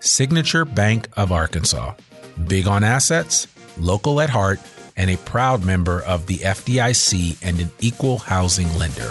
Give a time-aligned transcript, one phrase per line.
[0.00, 1.94] Signature Bank of Arkansas.
[2.46, 3.46] Big on assets,
[3.78, 4.60] local at heart,
[4.96, 9.10] and a proud member of the FDIC and an equal housing lender.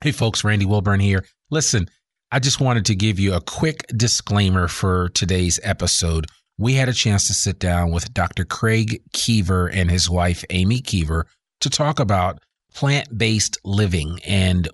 [0.00, 1.26] Hey folks, Randy Wilburn here.
[1.50, 1.90] Listen,
[2.30, 6.26] I just wanted to give you a quick disclaimer for today's episode.
[6.58, 8.44] We had a chance to sit down with Dr.
[8.44, 11.26] Craig Keever and his wife, Amy Keever,
[11.60, 12.40] to talk about
[12.74, 14.68] plant based living and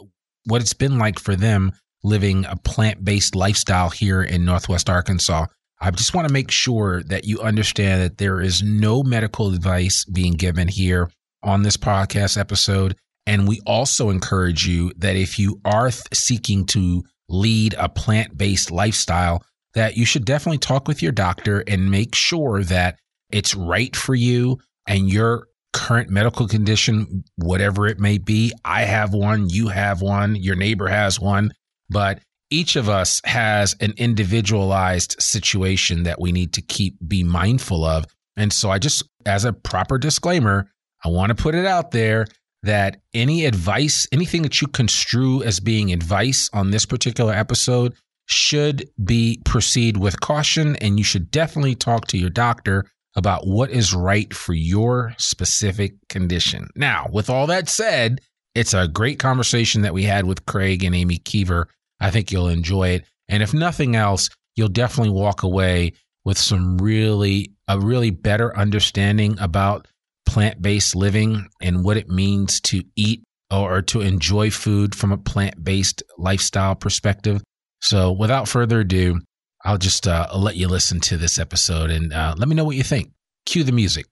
[0.47, 1.71] what it's been like for them
[2.03, 5.47] living a plant based lifestyle here in Northwest Arkansas.
[5.81, 10.05] I just want to make sure that you understand that there is no medical advice
[10.07, 11.09] being given here
[11.45, 12.97] on this podcast episode.
[13.27, 18.71] And we also encourage you that if you are seeking to lead a plant based
[18.71, 19.43] lifestyle,
[19.75, 22.99] that you should definitely talk with your doctor and make sure that
[23.31, 28.53] it's right for you and your current medical condition, whatever it may be.
[28.65, 31.53] I have one, you have one, your neighbor has one,
[31.91, 32.21] but
[32.51, 38.05] each of us has an individualized situation that we need to keep be mindful of.
[38.37, 40.71] And so I just as a proper disclaimer,
[41.05, 42.27] I want to put it out there
[42.65, 47.95] that any advice, anything that you construe as being advice on this particular episode
[48.27, 52.87] should be proceed with caution and you should definitely talk to your doctor
[53.17, 56.69] about what is right for your specific condition.
[56.75, 58.21] Now, with all that said,
[58.55, 61.69] it's a great conversation that we had with Craig and Amy Keever.
[62.01, 63.05] I think you'll enjoy it.
[63.29, 65.93] And if nothing else, you'll definitely walk away
[66.25, 69.87] with some really, a really better understanding about
[70.27, 75.19] plant based living and what it means to eat or to enjoy food from a
[75.19, 77.43] plant based lifestyle perspective.
[77.81, 79.21] So, without further ado,
[79.65, 82.65] I'll just uh, I'll let you listen to this episode and uh, let me know
[82.65, 83.13] what you think.
[83.47, 84.07] Cue the music.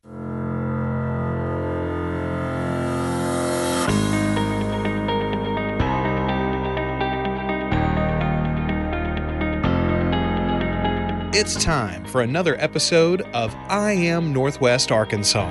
[11.35, 15.51] It's time for another episode of I Am Northwest Arkansas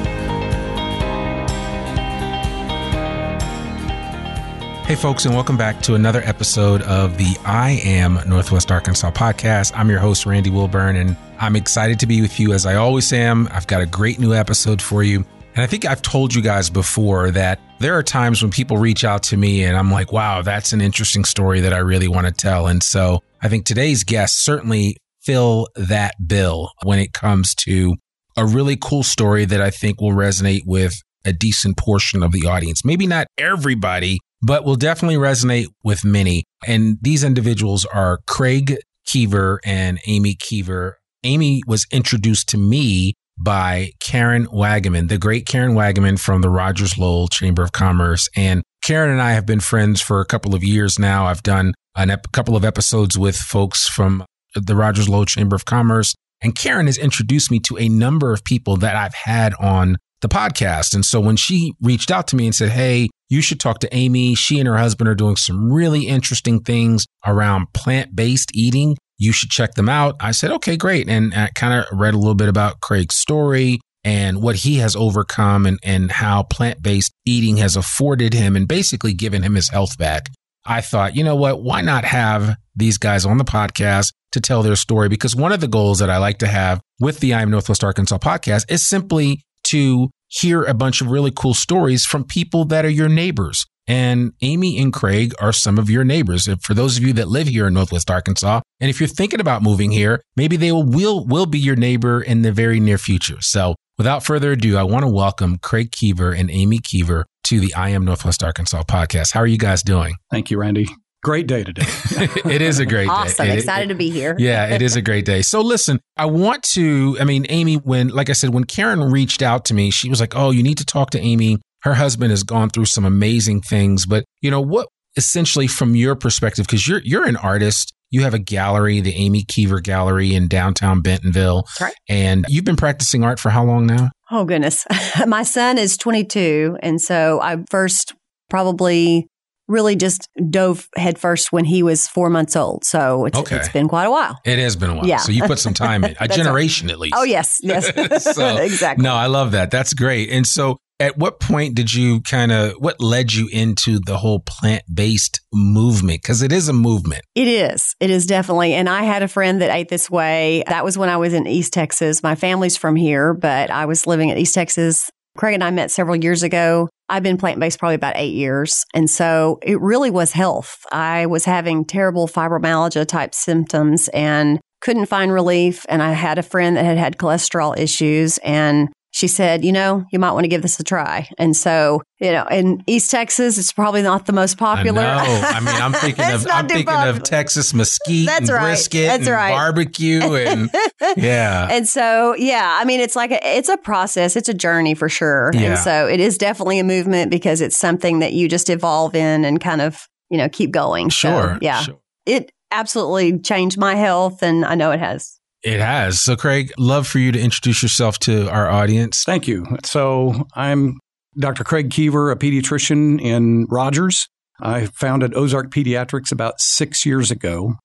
[4.91, 9.71] Hey, folks, and welcome back to another episode of the I Am Northwest Arkansas podcast.
[9.73, 13.13] I'm your host, Randy Wilburn, and I'm excited to be with you as I always
[13.13, 13.47] am.
[13.53, 15.23] I've got a great new episode for you.
[15.55, 19.05] And I think I've told you guys before that there are times when people reach
[19.05, 22.27] out to me and I'm like, wow, that's an interesting story that I really want
[22.27, 22.67] to tell.
[22.67, 27.95] And so I think today's guest certainly fill that bill when it comes to
[28.35, 32.47] a really cool story that I think will resonate with a decent portion of the
[32.47, 32.83] audience.
[32.83, 36.43] Maybe not everybody, but will definitely resonate with many.
[36.67, 40.99] And these individuals are Craig Keever and Amy Keever.
[41.23, 46.97] Amy was introduced to me by Karen Wagaman, the great Karen Wagaman from the Rogers
[46.97, 48.29] Lowell Chamber of Commerce.
[48.35, 51.25] And Karen and I have been friends for a couple of years now.
[51.25, 54.23] I've done a ep- couple of episodes with folks from
[54.55, 56.15] the Rogers Lowell Chamber of Commerce.
[56.43, 60.29] And Karen has introduced me to a number of people that I've had on the
[60.29, 60.93] podcast.
[60.93, 63.95] And so when she reached out to me and said, Hey, you should talk to
[63.95, 64.35] Amy.
[64.35, 68.97] She and her husband are doing some really interesting things around plant based eating.
[69.17, 70.15] You should check them out.
[70.19, 71.09] I said, Okay, great.
[71.09, 74.95] And I kind of read a little bit about Craig's story and what he has
[74.95, 79.69] overcome and, and how plant based eating has afforded him and basically given him his
[79.69, 80.29] health back.
[80.65, 81.63] I thought, you know what?
[81.63, 85.09] Why not have these guys on the podcast to tell their story?
[85.09, 87.83] Because one of the goals that I like to have with the I Am Northwest
[87.83, 92.85] Arkansas podcast is simply to hear a bunch of really cool stories from people that
[92.85, 93.65] are your neighbors.
[93.87, 96.47] And Amy and Craig are some of your neighbors.
[96.61, 99.63] For those of you that live here in Northwest Arkansas, and if you're thinking about
[99.63, 103.41] moving here, maybe they will, will, will be your neighbor in the very near future.
[103.41, 107.73] So without further ado, I want to welcome Craig Keever and Amy Keever to the
[107.73, 109.33] I Am Northwest Arkansas podcast.
[109.33, 110.15] How are you guys doing?
[110.29, 110.87] Thank you, Randy.
[111.23, 111.83] Great day today.
[112.51, 113.45] it is a great awesome.
[113.45, 113.51] day.
[113.51, 113.57] Awesome.
[113.59, 114.35] Excited it, to be here.
[114.39, 115.43] yeah, it is a great day.
[115.43, 119.43] So listen, I want to, I mean, Amy, when, like I said, when Karen reached
[119.43, 121.59] out to me, she was like, oh, you need to talk to Amy.
[121.83, 124.05] Her husband has gone through some amazing things.
[124.05, 128.33] But, you know, what essentially from your perspective, because you're, you're an artist, you have
[128.33, 131.63] a gallery, the Amy Keever Gallery in downtown Bentonville.
[131.63, 131.93] That's right.
[132.09, 134.09] And you've been practicing art for how long now?
[134.31, 134.85] Oh, goodness.
[135.27, 136.77] My son is 22.
[136.81, 138.13] And so I first
[138.49, 139.27] probably
[139.71, 142.83] really just dove headfirst when he was four months old.
[142.85, 143.55] So it's, Okay.
[143.55, 144.37] it's been quite a while.
[144.45, 145.07] It has been a while.
[145.07, 145.17] Yeah.
[145.17, 147.15] So you put some time in, a generation at least.
[147.17, 147.59] Oh, yes.
[147.61, 147.91] Yes.
[148.35, 149.03] So, exactly.
[149.03, 149.71] No, I love that.
[149.71, 150.29] That's great.
[150.29, 154.39] And so at what point did you kind of what led you into the whole
[154.39, 157.23] plant-based movement because it is a movement.
[157.35, 157.95] It is.
[157.99, 158.73] It is definitely.
[158.73, 160.63] And I had a friend that ate this way.
[160.67, 162.21] That was when I was in East Texas.
[162.21, 165.09] My family's from here, but I was living in East Texas.
[165.37, 166.89] Craig and I met several years ago.
[167.11, 168.85] I've been plant based probably about eight years.
[168.93, 170.85] And so it really was health.
[170.93, 175.85] I was having terrible fibromyalgia type symptoms and couldn't find relief.
[175.89, 178.87] And I had a friend that had had cholesterol issues and
[179.21, 181.29] she said, you know, you might want to give this a try.
[181.37, 185.03] And so, you know, in East Texas, it's probably not the most popular.
[185.03, 185.41] I know.
[185.47, 187.11] I mean, I'm thinking of I'm thinking popular.
[187.17, 188.61] of Texas mesquite That's and right.
[188.69, 189.51] brisket That's and right.
[189.51, 190.71] barbecue and
[191.17, 191.67] yeah.
[191.69, 195.07] And so, yeah, I mean, it's like a, it's a process, it's a journey for
[195.07, 195.51] sure.
[195.53, 195.61] Yeah.
[195.61, 199.45] And so, it is definitely a movement because it's something that you just evolve in
[199.45, 201.11] and kind of, you know, keep going.
[201.11, 201.57] So, Sure.
[201.61, 201.99] yeah, sure.
[202.25, 205.37] it absolutely changed my health, and I know it has.
[205.63, 206.21] It has.
[206.21, 209.23] So Craig, love for you to introduce yourself to our audience.
[209.23, 209.65] Thank you.
[209.83, 210.99] So I'm
[211.37, 211.63] Dr.
[211.63, 214.27] Craig Keever, a pediatrician in Rogers.
[214.59, 217.75] I founded Ozark Pediatrics about six years ago.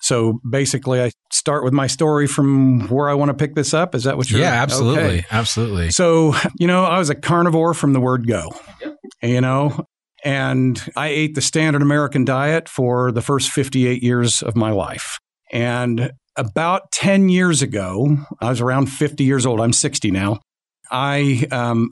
[0.00, 3.94] So basically, I start with my story from where I want to pick this up.
[3.94, 4.40] Is that what you're?
[4.40, 5.02] Yeah, absolutely.
[5.02, 5.26] Okay.
[5.30, 5.90] Absolutely.
[5.90, 8.52] So, you know, I was a carnivore from the word go,
[8.82, 8.96] Yep.
[9.22, 9.86] you know,
[10.22, 15.18] and I ate the standard American diet for the first 58 years of my life.
[15.50, 19.60] And about 10 years ago, I was around 50 years old.
[19.60, 20.40] I'm 60 now.
[20.90, 21.90] I um,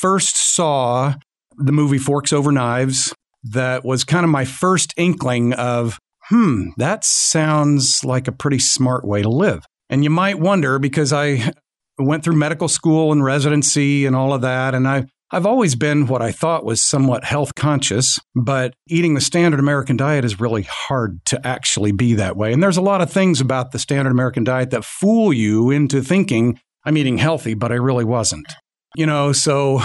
[0.00, 1.14] first saw
[1.56, 3.14] the movie Forks Over Knives.
[3.42, 9.06] That was kind of my first inkling of, hmm, that sounds like a pretty smart
[9.06, 9.64] way to live.
[9.88, 11.52] And you might wonder because I
[11.98, 14.74] went through medical school and residency and all of that.
[14.74, 19.20] And I, I've always been what I thought was somewhat health conscious, but eating the
[19.20, 22.52] standard American diet is really hard to actually be that way.
[22.52, 26.00] And there's a lot of things about the standard American diet that fool you into
[26.00, 28.46] thinking I'm eating healthy, but I really wasn't.
[28.94, 29.82] You know, so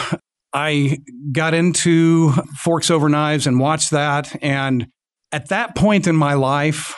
[0.53, 0.99] I
[1.31, 2.31] got into
[2.63, 4.35] Forks Over Knives and watched that.
[4.43, 4.87] And
[5.31, 6.95] at that point in my life,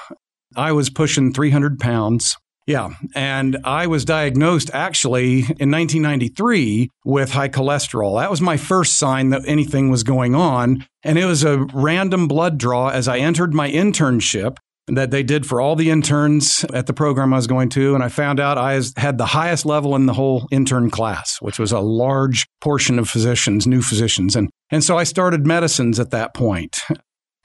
[0.55, 2.35] I was pushing 300 pounds.
[2.65, 2.91] Yeah.
[3.13, 8.19] And I was diagnosed actually in 1993 with high cholesterol.
[8.19, 10.85] That was my first sign that anything was going on.
[11.03, 15.45] And it was a random blood draw as I entered my internship that they did
[15.45, 17.95] for all the interns at the program I was going to.
[17.95, 21.59] And I found out I had the highest level in the whole intern class, which
[21.59, 24.35] was a large portion of physicians, new physicians.
[24.35, 26.79] And, and so I started medicines at that point.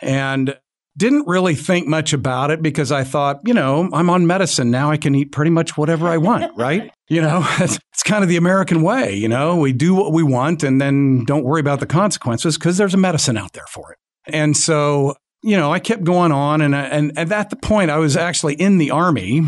[0.01, 0.57] And
[0.99, 4.91] didn't really think much about it because I thought, you know, I'm on medicine now.
[4.91, 6.91] I can eat pretty much whatever I want, right?
[7.09, 9.15] You know, it's, it's kind of the American way.
[9.15, 12.77] You know, we do what we want and then don't worry about the consequences because
[12.77, 13.99] there's a medicine out there for it.
[14.27, 17.99] And so, you know, I kept going on, and and and at the point, I
[17.99, 19.43] was actually in the army.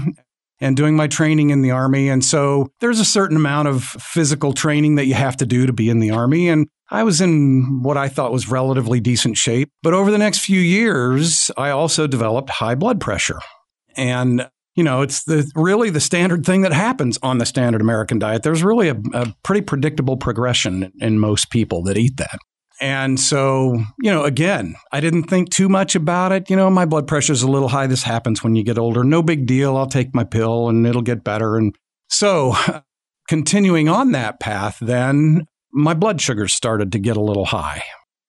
[0.61, 2.09] And doing my training in the Army.
[2.09, 5.73] And so there's a certain amount of physical training that you have to do to
[5.73, 6.49] be in the Army.
[6.49, 9.71] And I was in what I thought was relatively decent shape.
[9.83, 13.39] But over the next few years, I also developed high blood pressure.
[13.97, 18.19] And you know, it's the really the standard thing that happens on the standard American
[18.19, 18.43] diet.
[18.45, 22.39] There's really a, a pretty predictable progression in most people that eat that.
[22.81, 26.49] And so, you know, again, I didn't think too much about it.
[26.49, 27.87] You know, my blood pressure is a little high.
[27.87, 29.05] This happens when you get older.
[29.05, 29.77] No big deal.
[29.77, 31.57] I'll take my pill and it'll get better.
[31.57, 31.75] And
[32.09, 32.55] so,
[33.29, 37.83] continuing on that path, then my blood sugars started to get a little high.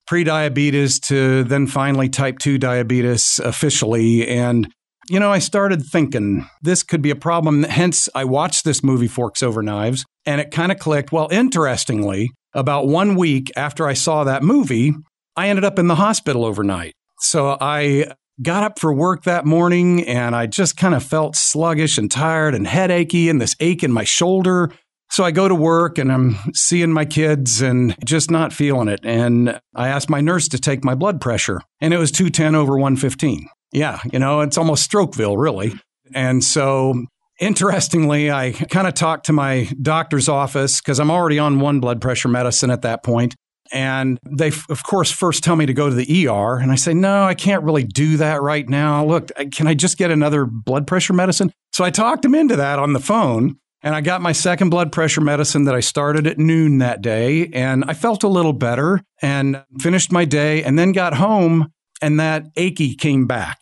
[0.07, 4.27] Pre-diabetes to then finally type 2 diabetes officially.
[4.27, 4.67] And,
[5.09, 7.63] you know, I started thinking this could be a problem.
[7.63, 11.11] Hence, I watched this movie, Forks Over Knives, and it kind of clicked.
[11.11, 14.93] Well, interestingly, about one week after I saw that movie,
[15.35, 16.93] I ended up in the hospital overnight.
[17.19, 21.97] So I got up for work that morning and I just kind of felt sluggish
[21.97, 24.71] and tired and headachy and this ache in my shoulder.
[25.11, 29.01] So I go to work and I'm seeing my kids and just not feeling it.
[29.03, 32.73] And I asked my nurse to take my blood pressure and it was 210 over
[32.73, 33.47] 115.
[33.71, 35.73] Yeah, you know, it's almost Strokeville, really.
[36.13, 37.05] And so
[37.41, 41.99] Interestingly, I kind of talked to my doctor's office because I'm already on one blood
[41.99, 43.35] pressure medicine at that point.
[43.71, 46.57] And they, of course, first tell me to go to the ER.
[46.57, 49.03] And I say, no, I can't really do that right now.
[49.03, 51.51] Look, can I just get another blood pressure medicine?
[51.73, 53.55] So I talked him into that on the phone.
[53.81, 57.47] And I got my second blood pressure medicine that I started at noon that day.
[57.47, 62.19] And I felt a little better and finished my day and then got home and
[62.19, 63.61] that achy came back,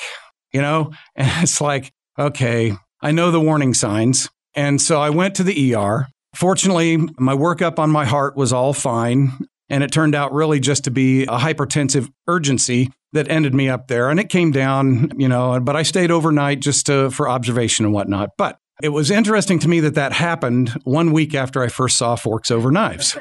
[0.54, 0.92] you know?
[1.16, 4.30] And it's like, okay, I know the warning signs.
[4.56, 6.08] And so I went to the ER.
[6.36, 9.32] Fortunately, my workup on my heart was all fine.
[9.70, 13.88] And it turned out really just to be a hypertensive urgency that ended me up
[13.88, 14.10] there.
[14.10, 17.94] And it came down, you know, but I stayed overnight just to, for observation and
[17.94, 18.32] whatnot.
[18.38, 22.16] But it was interesting to me that that happened one week after I first saw
[22.16, 23.18] Forks Over Knives.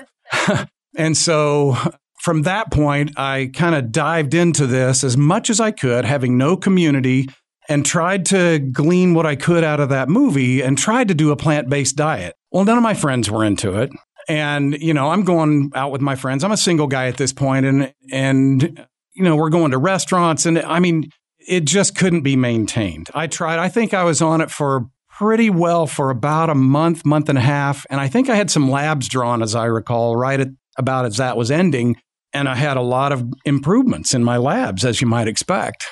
[0.97, 1.77] and so
[2.21, 6.37] from that point, I kind of dived into this as much as I could, having
[6.37, 7.29] no community,
[7.69, 11.31] and tried to glean what I could out of that movie and tried to do
[11.31, 12.35] a plant based diet.
[12.51, 13.91] Well, none of my friends were into it.
[14.29, 16.45] And, you know, I'm going out with my friends.
[16.45, 20.47] I'm a single guy at this point and, and, you know, we're going to restaurants
[20.47, 23.09] and I mean, it just couldn't be maintained.
[23.15, 23.59] I tried.
[23.59, 27.39] I think I was on it for pretty well for about a month, month and
[27.39, 27.87] a half.
[27.91, 31.17] And I think I had some labs drawn, as I recall, right at about as
[31.17, 31.97] that was ending.
[32.39, 35.87] And I had a lot of improvements in my labs, as you might expect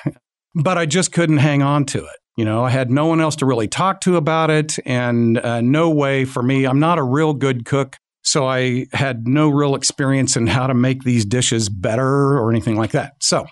[0.63, 2.17] but I just couldn't hang on to it.
[2.35, 5.61] You know, I had no one else to really talk to about it, and uh,
[5.61, 6.65] no way for me.
[6.65, 10.73] I'm not a real good cook, so I had no real experience in how to
[10.73, 13.13] make these dishes better or anything like that.
[13.21, 13.47] So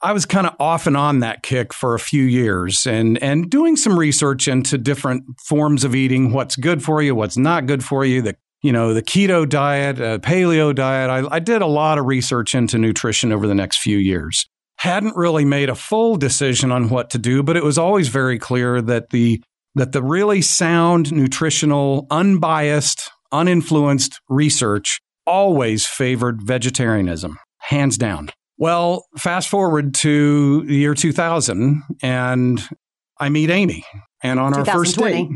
[0.00, 3.50] I was kind of off and on that kick for a few years and, and
[3.50, 7.84] doing some research into different forms of eating, what's good for you, what's not good
[7.84, 11.10] for you, the you know, the keto diet, uh, paleo diet.
[11.10, 14.46] I, I did a lot of research into nutrition over the next few years
[14.82, 18.36] hadn't really made a full decision on what to do, but it was always very
[18.36, 19.40] clear that the
[19.76, 28.30] that the really sound, nutritional, unbiased, uninfluenced research always favored vegetarianism, hands down.
[28.58, 32.60] Well, fast forward to the year 2000, and
[33.18, 33.84] I meet Amy.
[34.22, 35.28] And on our first date,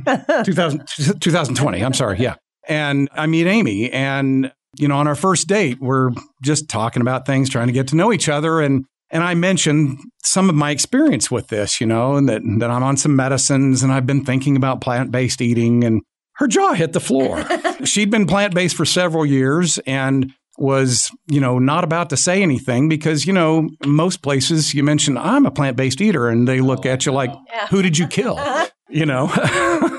[0.45, 0.87] 2000,
[1.21, 2.35] 2020, I'm sorry, yeah.
[2.69, 6.11] And I meet Amy, and you know, on our first date, we're
[6.43, 8.61] just talking about things, trying to get to know each other.
[8.61, 12.71] And and I mentioned some of my experience with this, you know, and that, that
[12.71, 15.85] I'm on some medicines and I've been thinking about plant based eating.
[15.85, 16.03] And
[16.35, 17.45] her jaw hit the floor.
[17.85, 22.43] She'd been plant based for several years and was, you know, not about to say
[22.43, 26.61] anything because, you know, most places you mention, I'm a plant based eater, and they
[26.61, 27.67] look oh, at you like, yeah.
[27.69, 28.41] who did you kill?
[28.89, 29.31] you know?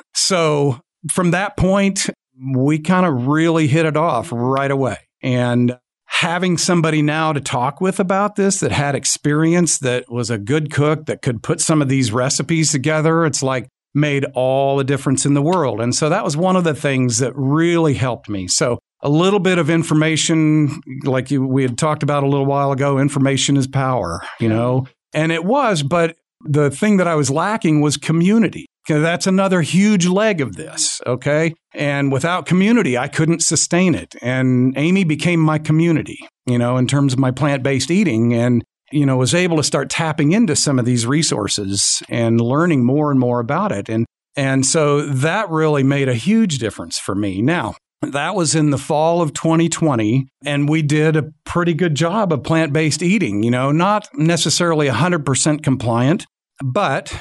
[0.16, 0.80] so
[1.12, 2.10] from that point,
[2.56, 4.98] we kind of really hit it off right away.
[5.22, 10.38] And having somebody now to talk with about this that had experience, that was a
[10.38, 14.84] good cook, that could put some of these recipes together, it's like made all the
[14.84, 15.82] difference in the world.
[15.82, 18.48] And so that was one of the things that really helped me.
[18.48, 22.72] So a little bit of information, like you, we had talked about a little while
[22.72, 27.30] ago, information is power, you know, and it was, but the thing that I was
[27.30, 28.66] lacking was community.
[28.88, 31.02] That's another huge leg of this.
[31.06, 31.54] Okay.
[31.74, 34.16] And without community, I couldn't sustain it.
[34.22, 38.34] And Amy became my community, you know, in terms of my plant based eating.
[38.34, 42.86] And, you know, was able to start tapping into some of these resources and learning
[42.86, 43.90] more and more about it.
[43.90, 47.42] And, and so that really made a huge difference for me.
[47.42, 52.32] Now, that was in the fall of 2020, and we did a pretty good job
[52.32, 56.26] of plant based eating, you know, not necessarily 100% compliant,
[56.64, 57.12] but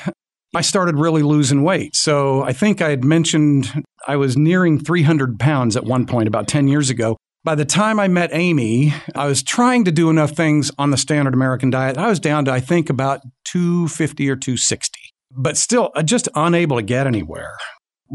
[0.56, 1.94] I started really losing weight.
[1.94, 6.48] So I think I had mentioned I was nearing 300 pounds at one point about
[6.48, 7.18] 10 years ago.
[7.44, 10.96] By the time I met Amy, I was trying to do enough things on the
[10.96, 11.98] standard American diet.
[11.98, 14.98] I was down to, I think, about 250 or 260,
[15.30, 17.58] but still uh, just unable to get anywhere.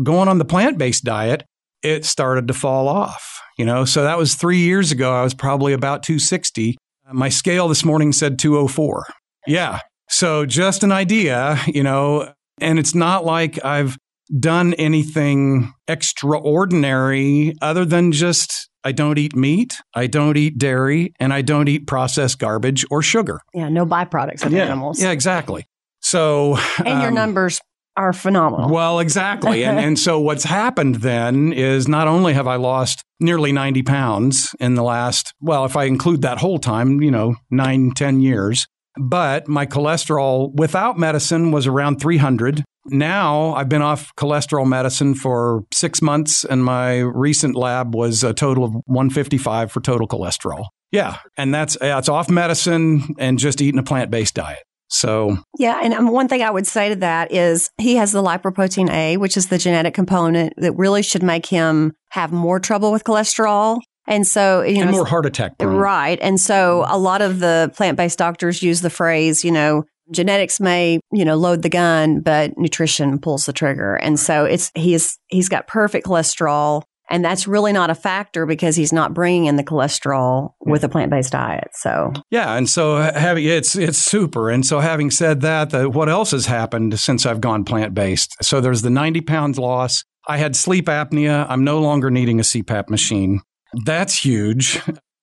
[0.01, 1.43] Going on the plant based diet,
[1.83, 3.39] it started to fall off.
[3.55, 5.13] You know, so that was three years ago.
[5.13, 6.75] I was probably about 260.
[7.13, 9.05] My scale this morning said 204.
[9.45, 9.79] Yeah.
[10.11, 13.97] So just an idea, you know, and it's not like I've
[14.39, 21.33] done anything extraordinary other than just I don't eat meat, I don't eat dairy, and
[21.33, 23.39] I don't eat processed garbage or sugar.
[23.53, 24.65] Yeah, no byproducts of yeah.
[24.65, 25.01] animals.
[25.01, 25.65] Yeah, exactly.
[26.01, 27.61] So, and your um, numbers
[27.95, 28.69] are phenomenal.
[28.69, 29.63] Well, exactly.
[29.63, 34.55] and, and so what's happened then is not only have I lost nearly 90 pounds
[34.59, 38.67] in the last, well, if I include that whole time, you know, nine, ten years,
[38.97, 42.63] but my cholesterol without medicine was around 300.
[42.85, 48.33] Now I've been off cholesterol medicine for six months, and my recent lab was a
[48.33, 50.65] total of 155 for total cholesterol.
[50.91, 54.63] Yeah, and that's that's off medicine and just eating a plant based diet.
[54.89, 58.21] So yeah, and um, one thing I would say to that is he has the
[58.21, 62.91] lipoprotein A, which is the genetic component that really should make him have more trouble
[62.91, 63.79] with cholesterol.
[64.11, 65.57] And so, you know, and more heart attack.
[65.57, 65.77] Prone.
[65.77, 66.19] Right.
[66.21, 70.59] And so a lot of the plant based doctors use the phrase, you know, genetics
[70.59, 73.95] may, you know, load the gun, but nutrition pulls the trigger.
[73.95, 76.83] And so it's, he's, he's got perfect cholesterol.
[77.09, 80.89] And that's really not a factor because he's not bringing in the cholesterol with a
[80.89, 81.69] plant based diet.
[81.73, 84.49] So yeah, and so having it's it's super.
[84.49, 88.37] And so having said that, the, what else has happened since I've gone plant based?
[88.41, 90.05] So there's the 90 pounds loss.
[90.25, 91.45] I had sleep apnea.
[91.49, 93.41] I'm no longer needing a CPAP machine.
[93.85, 94.81] That's huge.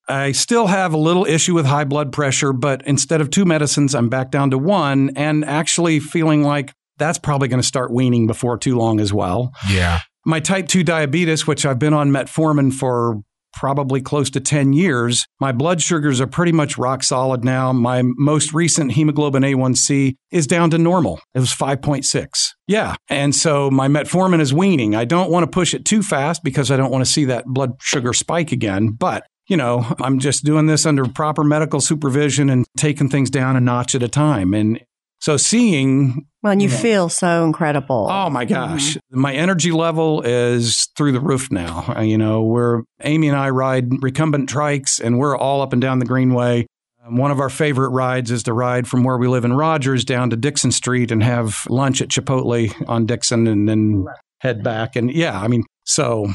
[0.08, 3.94] I still have a little issue with high blood pressure, but instead of two medicines,
[3.94, 8.26] I'm back down to one and actually feeling like that's probably going to start weaning
[8.26, 9.52] before too long as well.
[9.68, 10.00] Yeah.
[10.24, 13.22] My type 2 diabetes, which I've been on metformin for
[13.58, 17.72] probably close to 10 years, my blood sugars are pretty much rock solid now.
[17.72, 21.20] My most recent hemoglobin A1C is down to normal.
[21.34, 22.28] It was 5.6.
[22.68, 22.94] Yeah.
[23.08, 24.94] And so my metformin is weaning.
[24.94, 27.46] I don't want to push it too fast because I don't want to see that
[27.46, 28.90] blood sugar spike again.
[28.90, 33.56] But you know, I'm just doing this under proper medical supervision and taking things down
[33.56, 34.54] a notch at a time.
[34.54, 34.80] And
[35.20, 36.26] so seeing.
[36.42, 38.08] Well, and you, you know, feel so incredible.
[38.10, 38.94] Oh my gosh.
[38.94, 39.20] Mm-hmm.
[39.20, 41.94] My energy level is through the roof now.
[41.96, 45.82] Uh, you know, we're, Amy and I ride recumbent trikes and we're all up and
[45.82, 46.66] down the Greenway.
[47.04, 50.04] Um, one of our favorite rides is to ride from where we live in Rogers
[50.04, 54.06] down to Dickson Street and have lunch at Chipotle on Dickson and then
[54.40, 54.94] head back.
[54.94, 56.28] And yeah, I mean, so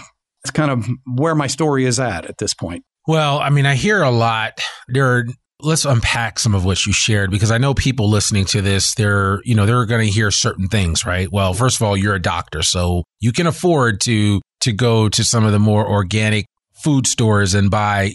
[0.44, 2.84] it's kind of where my story is at at this point.
[3.08, 4.62] Well, I mean, I hear a lot.
[4.88, 5.26] There are
[5.60, 9.40] let's unpack some of what you shared because I know people listening to this, they're,
[9.44, 11.32] you know, they're going to hear certain things, right?
[11.32, 15.24] Well, first of all, you're a doctor, so you can afford to to go to
[15.24, 18.12] some of the more organic food stores and buy.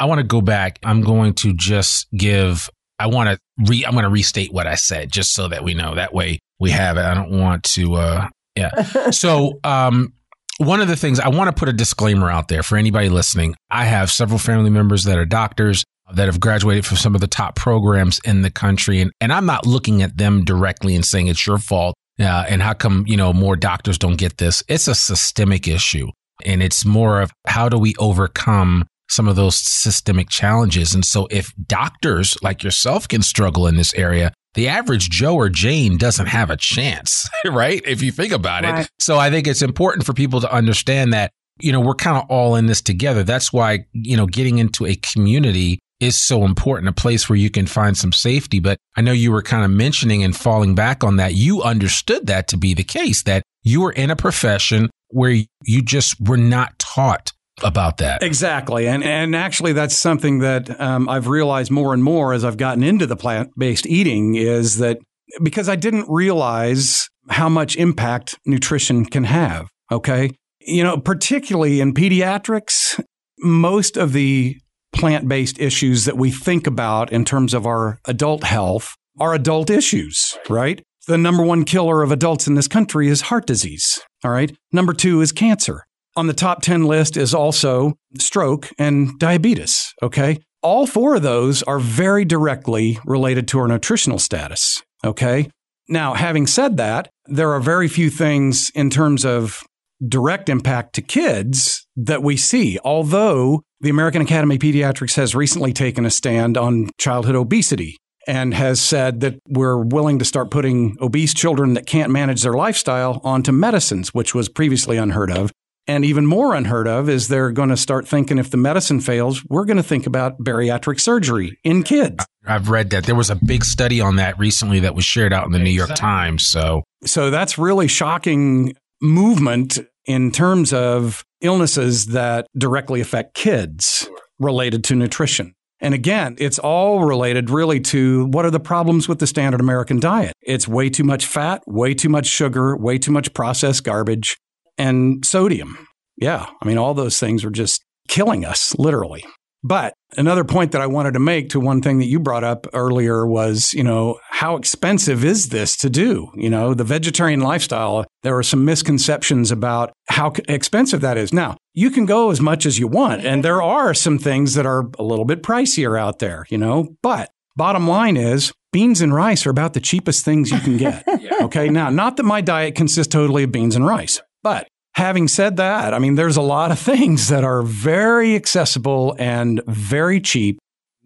[0.00, 0.78] I want to go back.
[0.84, 2.68] I'm going to just give
[2.98, 3.38] I want to
[3.70, 5.94] re I'm going to restate what I said just so that we know.
[5.94, 7.04] That way we have it.
[7.04, 8.82] I don't want to uh yeah.
[9.10, 10.12] so um
[10.58, 13.56] one of the things I want to put a disclaimer out there for anybody listening.
[13.70, 17.26] I have several family members that are doctors that have graduated from some of the
[17.26, 19.00] top programs in the country.
[19.00, 21.94] And, and I'm not looking at them directly and saying it's your fault.
[22.20, 24.62] Uh, and how come, you know, more doctors don't get this?
[24.68, 26.08] It's a systemic issue.
[26.44, 30.94] And it's more of how do we overcome some of those systemic challenges?
[30.94, 35.48] And so if doctors like yourself can struggle in this area, the average Joe or
[35.48, 37.82] Jane doesn't have a chance, right?
[37.84, 38.84] If you think about right.
[38.84, 38.90] it.
[39.00, 42.24] So I think it's important for people to understand that, you know, we're kind of
[42.28, 43.24] all in this together.
[43.24, 47.50] That's why, you know, getting into a community is so important, a place where you
[47.50, 48.60] can find some safety.
[48.60, 51.34] But I know you were kind of mentioning and falling back on that.
[51.34, 55.82] You understood that to be the case, that you were in a profession where you
[55.82, 58.22] just were not taught about that.
[58.22, 58.88] Exactly.
[58.88, 62.82] And, and actually, that's something that um, I've realized more and more as I've gotten
[62.82, 64.98] into the plant based eating is that
[65.42, 69.68] because I didn't realize how much impact nutrition can have.
[69.90, 70.30] Okay.
[70.60, 73.00] You know, particularly in pediatrics,
[73.38, 74.56] most of the
[74.94, 79.70] plant based issues that we think about in terms of our adult health are adult
[79.70, 80.82] issues, right?
[81.06, 84.00] The number one killer of adults in this country is heart disease.
[84.24, 84.56] All right.
[84.72, 85.84] Number two is cancer.
[86.16, 89.92] On the top 10 list is also stroke and diabetes.
[90.02, 90.38] Okay.
[90.62, 94.82] All four of those are very directly related to our nutritional status.
[95.04, 95.50] Okay.
[95.88, 99.62] Now, having said that, there are very few things in terms of
[100.08, 105.72] direct impact to kids that we see, although the American Academy of Pediatrics has recently
[105.72, 107.96] taken a stand on childhood obesity.
[108.26, 112.54] and has said that we're willing to start putting obese children that can't manage their
[112.54, 115.52] lifestyle onto medicines, which was previously unheard of.
[115.86, 119.44] And even more unheard of is they're going to start thinking if the medicine fails,
[119.50, 122.24] we're going to think about bariatric surgery in kids.
[122.46, 123.04] I've read that.
[123.04, 125.70] There was a big study on that recently that was shared out in the New
[125.70, 126.46] York Times.
[126.46, 134.84] So, so that's really shocking movement in terms of illnesses that directly affect kids related
[134.84, 135.54] to nutrition.
[135.80, 140.00] And again, it's all related really to what are the problems with the standard American
[140.00, 140.32] diet?
[140.40, 144.38] It's way too much fat, way too much sugar, way too much processed garbage,
[144.78, 145.86] and sodium.
[146.16, 149.24] Yeah, I mean, all those things are just killing us, literally.
[149.66, 152.66] But another point that I wanted to make to one thing that you brought up
[152.74, 156.30] earlier was, you know, how expensive is this to do?
[156.34, 161.32] You know, the vegetarian lifestyle, there are some misconceptions about how expensive that is.
[161.32, 164.66] Now, you can go as much as you want, and there are some things that
[164.66, 169.14] are a little bit pricier out there, you know, but bottom line is beans and
[169.14, 171.04] rice are about the cheapest things you can get.
[171.40, 171.68] Okay.
[171.68, 175.92] Now, not that my diet consists totally of beans and rice, but Having said that,
[175.92, 180.58] I mean, there's a lot of things that are very accessible and very cheap.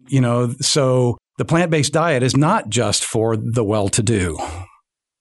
[0.07, 4.37] You know, so the plant based diet is not just for the well to do.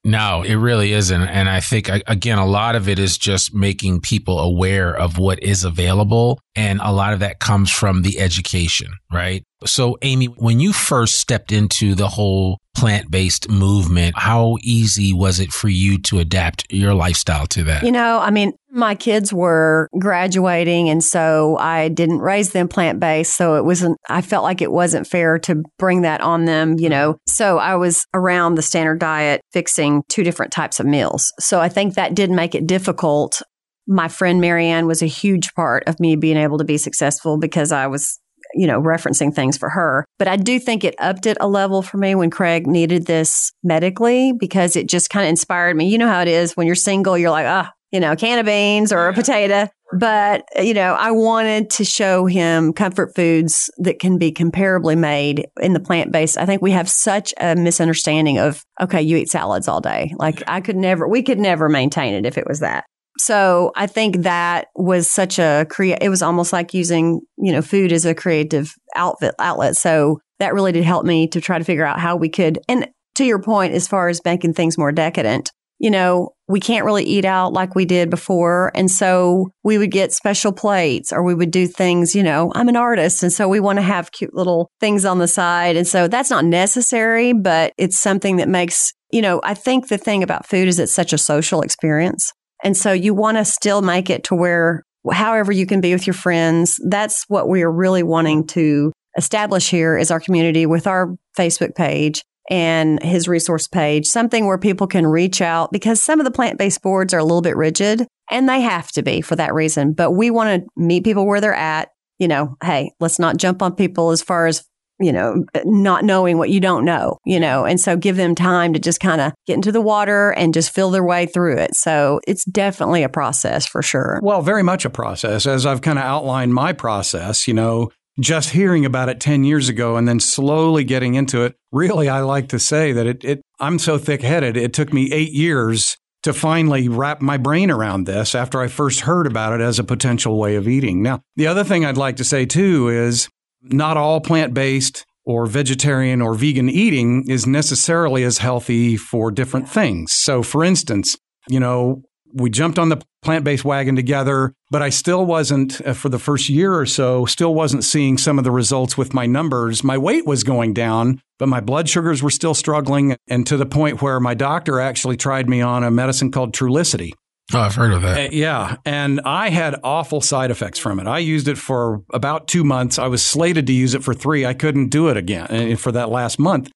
[0.04, 1.20] No, it really isn't.
[1.20, 5.42] And I think, again, a lot of it is just making people aware of what
[5.42, 6.40] is available.
[6.54, 9.42] And a lot of that comes from the education, right?
[9.66, 15.40] So, Amy, when you first stepped into the whole plant based movement, how easy was
[15.40, 17.82] it for you to adapt your lifestyle to that?
[17.82, 23.00] You know, I mean, my kids were graduating, and so I didn't raise them plant
[23.00, 23.36] based.
[23.36, 26.88] So it wasn't, I felt like it wasn't fair to bring that on them, you
[26.88, 27.16] know.
[27.26, 31.32] So I was around the standard diet fixing two different types of meals.
[31.40, 33.42] So I think that did make it difficult
[33.90, 37.72] my friend Marianne was a huge part of me being able to be successful because
[37.72, 38.20] I was
[38.54, 40.04] you know, referencing things for her.
[40.18, 43.52] But I do think it upped it a level for me when Craig needed this
[43.62, 45.88] medically because it just kind of inspired me.
[45.88, 48.38] You know how it is when you're single, you're like, ah, oh, you know, can
[48.38, 49.68] of beans or a potato.
[49.98, 55.46] But, you know, I wanted to show him comfort foods that can be comparably made
[55.60, 56.36] in the plant based.
[56.36, 60.12] I think we have such a misunderstanding of, okay, you eat salads all day.
[60.18, 62.84] Like I could never, we could never maintain it if it was that.
[63.18, 65.98] So I think that was such a create.
[66.00, 69.76] It was almost like using you know food as a creative outfit outlet.
[69.76, 72.58] So that really did help me to try to figure out how we could.
[72.68, 76.84] And to your point, as far as making things more decadent, you know, we can't
[76.84, 78.72] really eat out like we did before.
[78.74, 82.68] And so we would get special plates or we would do things, you know, I'm
[82.68, 83.22] an artist.
[83.22, 85.76] And so we want to have cute little things on the side.
[85.76, 89.98] And so that's not necessary, but it's something that makes, you know, I think the
[89.98, 92.32] thing about food is it's such a social experience.
[92.64, 96.06] And so you want to still make it to where, however you can be with
[96.06, 100.86] your friends, that's what we are really wanting to establish here is our community with
[100.86, 106.18] our Facebook page and his resource page, something where people can reach out because some
[106.18, 109.20] of the plant based boards are a little bit rigid and they have to be
[109.20, 109.92] for that reason.
[109.92, 111.90] But we want to meet people where they're at.
[112.18, 114.64] You know, hey, let's not jump on people as far as
[115.00, 118.34] you know, uh, not knowing what you don't know, you know, and so give them
[118.34, 121.56] time to just kind of get into the water and just feel their way through
[121.56, 121.74] it.
[121.74, 124.20] So it's definitely a process for sure.
[124.22, 125.46] Well, very much a process.
[125.46, 129.68] As I've kind of outlined my process, you know, just hearing about it 10 years
[129.68, 131.54] ago and then slowly getting into it.
[131.70, 134.56] Really, I like to say that it, it I'm so thick headed.
[134.56, 139.00] It took me eight years to finally wrap my brain around this after I first
[139.00, 141.02] heard about it as a potential way of eating.
[141.02, 143.28] Now, the other thing I'd like to say too is
[143.72, 149.68] not all plant based or vegetarian or vegan eating is necessarily as healthy for different
[149.68, 150.14] things.
[150.14, 151.16] So, for instance,
[151.48, 152.02] you know,
[152.32, 156.18] we jumped on the plant based wagon together, but I still wasn't, uh, for the
[156.18, 159.82] first year or so, still wasn't seeing some of the results with my numbers.
[159.82, 163.66] My weight was going down, but my blood sugars were still struggling, and to the
[163.66, 167.12] point where my doctor actually tried me on a medicine called Trulicity.
[167.54, 168.32] Oh, I've heard of that.
[168.32, 168.76] Yeah.
[168.84, 171.06] And I had awful side effects from it.
[171.06, 172.98] I used it for about two months.
[172.98, 174.44] I was slated to use it for three.
[174.44, 176.70] I couldn't do it again uh, for that last month.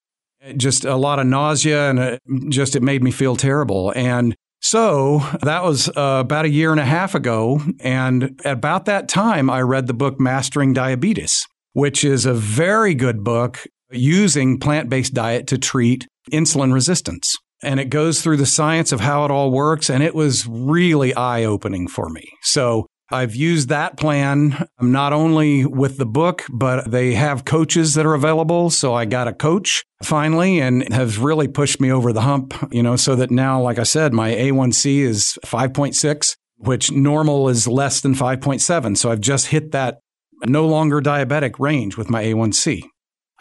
[0.57, 3.93] Just a lot of nausea and it just it made me feel terrible.
[3.95, 7.61] And so that was uh, about a year and a half ago.
[7.81, 13.23] And about that time, I read the book Mastering Diabetes, which is a very good
[13.23, 18.93] book using plant based diet to treat insulin resistance and it goes through the science
[18.93, 19.89] of how it all works.
[19.89, 22.29] And it was really eye opening for me.
[22.43, 27.95] So I've used that plan um, not only with the book, but they have coaches
[27.95, 28.71] that are available.
[28.71, 32.83] So I got a coach finally and has really pushed me over the hump, you
[32.83, 38.01] know, so that now, like I said, my A1C is 5.6, which normal is less
[38.01, 38.97] than 5.7.
[38.97, 39.99] So I've just hit that
[40.47, 42.83] no longer diabetic range with my A1C.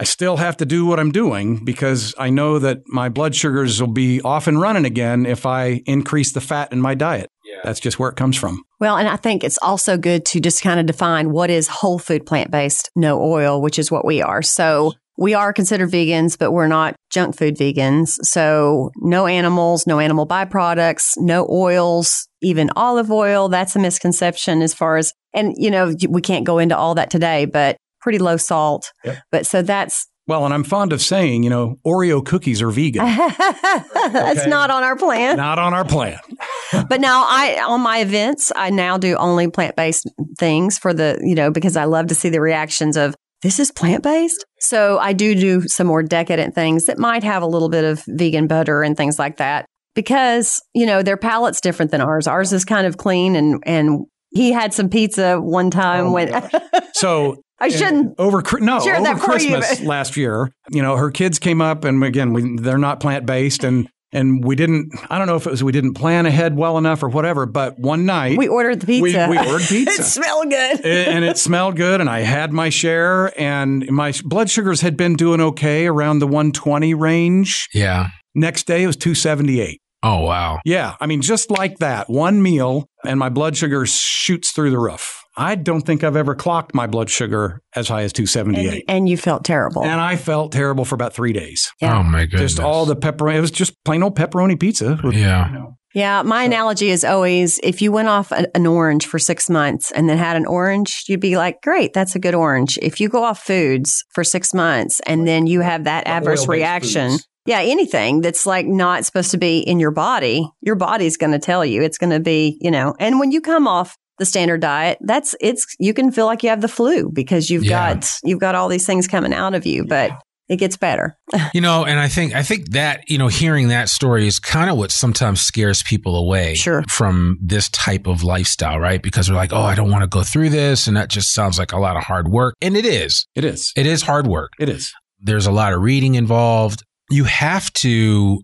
[0.01, 3.79] I still have to do what I'm doing because I know that my blood sugars
[3.79, 7.29] will be off and running again if I increase the fat in my diet.
[7.45, 7.59] Yeah.
[7.63, 8.63] That's just where it comes from.
[8.79, 11.99] Well, and I think it's also good to just kind of define what is whole
[11.99, 14.41] food plant based, no oil, which is what we are.
[14.41, 18.13] So we are considered vegans, but we're not junk food vegans.
[18.23, 23.49] So no animals, no animal byproducts, no oils, even olive oil.
[23.49, 27.11] That's a misconception as far as, and you know, we can't go into all that
[27.11, 28.91] today, but pretty low salt.
[29.03, 29.17] Yep.
[29.31, 33.03] But so that's well, and I'm fond of saying, you know, Oreo cookies are vegan.
[33.05, 34.49] That's okay.
[34.49, 35.35] not on our plan.
[35.35, 36.19] Not on our plan.
[36.87, 41.35] but now I on my events, I now do only plant-based things for the, you
[41.35, 44.45] know, because I love to see the reactions of this is plant-based.
[44.59, 48.03] So I do do some more decadent things that might have a little bit of
[48.07, 52.27] vegan butter and things like that because, you know, their palate's different than ours.
[52.27, 56.49] Ours is kind of clean and and he had some pizza one time oh when
[56.93, 60.51] So I shouldn't over no over Christmas you, last year.
[60.71, 64.43] You know, her kids came up, and again, we, they're not plant based, and and
[64.43, 64.93] we didn't.
[65.09, 67.45] I don't know if it was we didn't plan ahead well enough or whatever.
[67.45, 69.27] But one night we ordered the pizza.
[69.29, 70.01] We, we ordered pizza.
[70.01, 74.49] it smelled good, and it smelled good, and I had my share, and my blood
[74.49, 77.69] sugars had been doing okay around the 120 range.
[77.73, 78.09] Yeah.
[78.33, 79.79] Next day it was 278.
[80.03, 80.59] Oh wow.
[80.65, 84.79] Yeah, I mean just like that, one meal, and my blood sugar shoots through the
[84.79, 85.20] roof.
[85.37, 88.67] I don't think I've ever clocked my blood sugar as high as 278.
[88.67, 89.83] And, and you felt terrible.
[89.83, 91.71] And I felt terrible for about three days.
[91.81, 91.99] Yeah.
[91.99, 92.53] Oh my goodness.
[92.53, 93.35] Just all the pepperoni.
[93.35, 94.99] It was just plain old pepperoni pizza.
[95.03, 95.47] With, yeah.
[95.47, 95.77] You know.
[95.93, 99.91] Yeah, my analogy is always if you went off an, an, orange for six months
[99.91, 102.79] and then had an orange, you'd be like, great, that's a good orange.
[102.81, 106.47] If you go off foods for six months and then you have that the adverse
[106.47, 107.27] reaction, foods.
[107.45, 111.39] yeah, anything that's like not supposed to be in your body, your body's going to
[111.39, 114.61] tell you it's going to be, you know, and when you come off the standard
[114.61, 117.95] diet, that's it's you can feel like you have the flu because you've yeah.
[117.95, 120.11] got you've got all these things coming out of you, but
[120.47, 121.17] it gets better.
[121.55, 124.69] you know, and I think I think that, you know, hearing that story is kind
[124.69, 126.83] of what sometimes scares people away sure.
[126.87, 129.01] from this type of lifestyle, right?
[129.01, 131.57] Because they're like, "Oh, I don't want to go through this." And that just sounds
[131.57, 132.53] like a lot of hard work.
[132.61, 133.25] And it is.
[133.33, 133.73] It is.
[133.75, 134.51] It is hard work.
[134.59, 134.93] It is.
[135.19, 136.83] There's a lot of reading involved.
[137.09, 138.43] You have to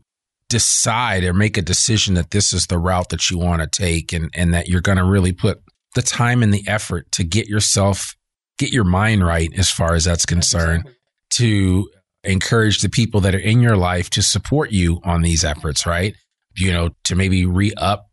[0.49, 4.13] decide or make a decision that this is the route that you want to take
[4.13, 5.61] and, and that you're going to really put
[5.97, 8.15] the time and the effort to get yourself,
[8.60, 10.95] get your mind right as far as that's concerned, exactly.
[11.31, 11.89] to
[12.23, 16.13] encourage the people that are in your life to support you on these efforts, right?
[16.55, 18.05] You know, to maybe re up,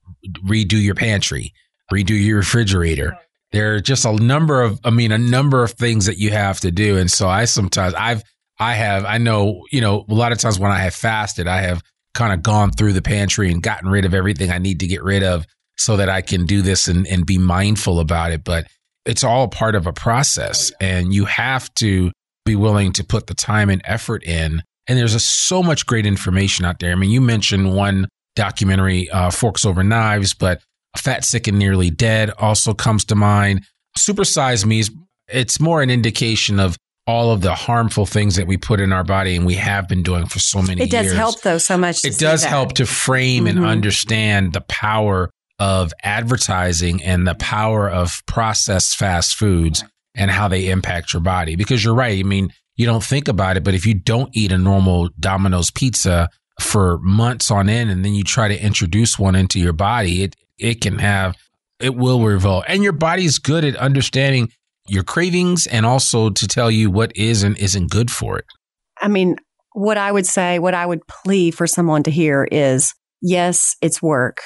[0.47, 1.53] redo your pantry,
[1.93, 3.19] redo your refrigerator.
[3.53, 6.61] There are just a number of, I mean, a number of things that you have
[6.61, 6.97] to do.
[6.97, 8.23] And so I sometimes, I've,
[8.59, 11.61] I have, I know, you know, a lot of times when I have fasted, I
[11.61, 11.83] have
[12.15, 15.03] kind of gone through the pantry and gotten rid of everything I need to get
[15.03, 18.45] rid of so that I can do this and, and be mindful about it.
[18.45, 18.67] But
[19.05, 22.11] it's all part of a process and you have to
[22.45, 24.63] be willing to put the time and effort in.
[24.87, 26.93] And there's a, so much great information out there.
[26.93, 28.07] I mean, you mentioned one
[28.37, 30.61] documentary, uh, Forks Over Knives, but
[30.97, 33.65] Fat, Sick, and Nearly Dead also comes to mind.
[33.99, 34.91] Supersize Me is,
[35.29, 39.05] it's more an indication of all of the harmful things that we put in our
[39.05, 40.89] body and we have been doing for so many years.
[40.89, 41.17] It does years.
[41.17, 42.05] help though so much.
[42.05, 43.59] It does help to frame mm-hmm.
[43.59, 50.49] and understand the power of advertising and the power of processed fast foods and how
[50.49, 51.57] they impact your body.
[51.57, 52.19] Because you're right.
[52.19, 55.71] I mean, you don't think about it, but if you don't eat a normal Domino's
[55.71, 56.29] pizza
[56.61, 60.37] for months on end and then you try to introduce one into your body, it,
[60.59, 61.37] it can have,
[61.81, 62.65] it will revolt.
[62.69, 64.51] And your body's good at understanding
[64.87, 68.45] your cravings and also to tell you what is and isn't good for it.
[69.01, 69.37] I mean,
[69.73, 74.03] what I would say, what I would plea for someone to hear is yes, it's
[74.03, 74.39] work,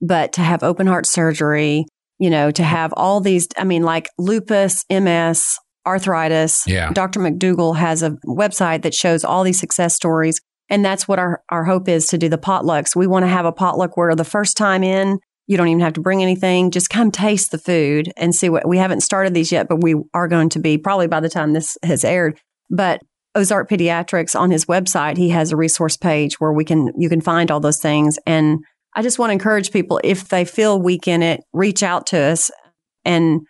[0.00, 1.86] but to have open heart surgery,
[2.18, 6.64] you know, to have all these, I mean, like lupus, MS, arthritis.
[6.66, 6.92] Yeah.
[6.92, 7.20] Dr.
[7.20, 10.40] McDougall has a website that shows all these success stories.
[10.68, 12.96] And that's what our, our hope is to do the potlucks.
[12.96, 15.92] We want to have a potluck where the first time in, you don't even have
[15.92, 16.72] to bring anything.
[16.72, 19.94] Just come taste the food and see what we haven't started these yet, but we
[20.12, 22.40] are going to be probably by the time this has aired.
[22.68, 23.00] But
[23.36, 27.20] Ozark Pediatrics on his website, he has a resource page where we can, you can
[27.20, 28.18] find all those things.
[28.26, 28.58] And
[28.96, 32.18] I just want to encourage people if they feel weak in it, reach out to
[32.18, 32.50] us
[33.04, 33.42] and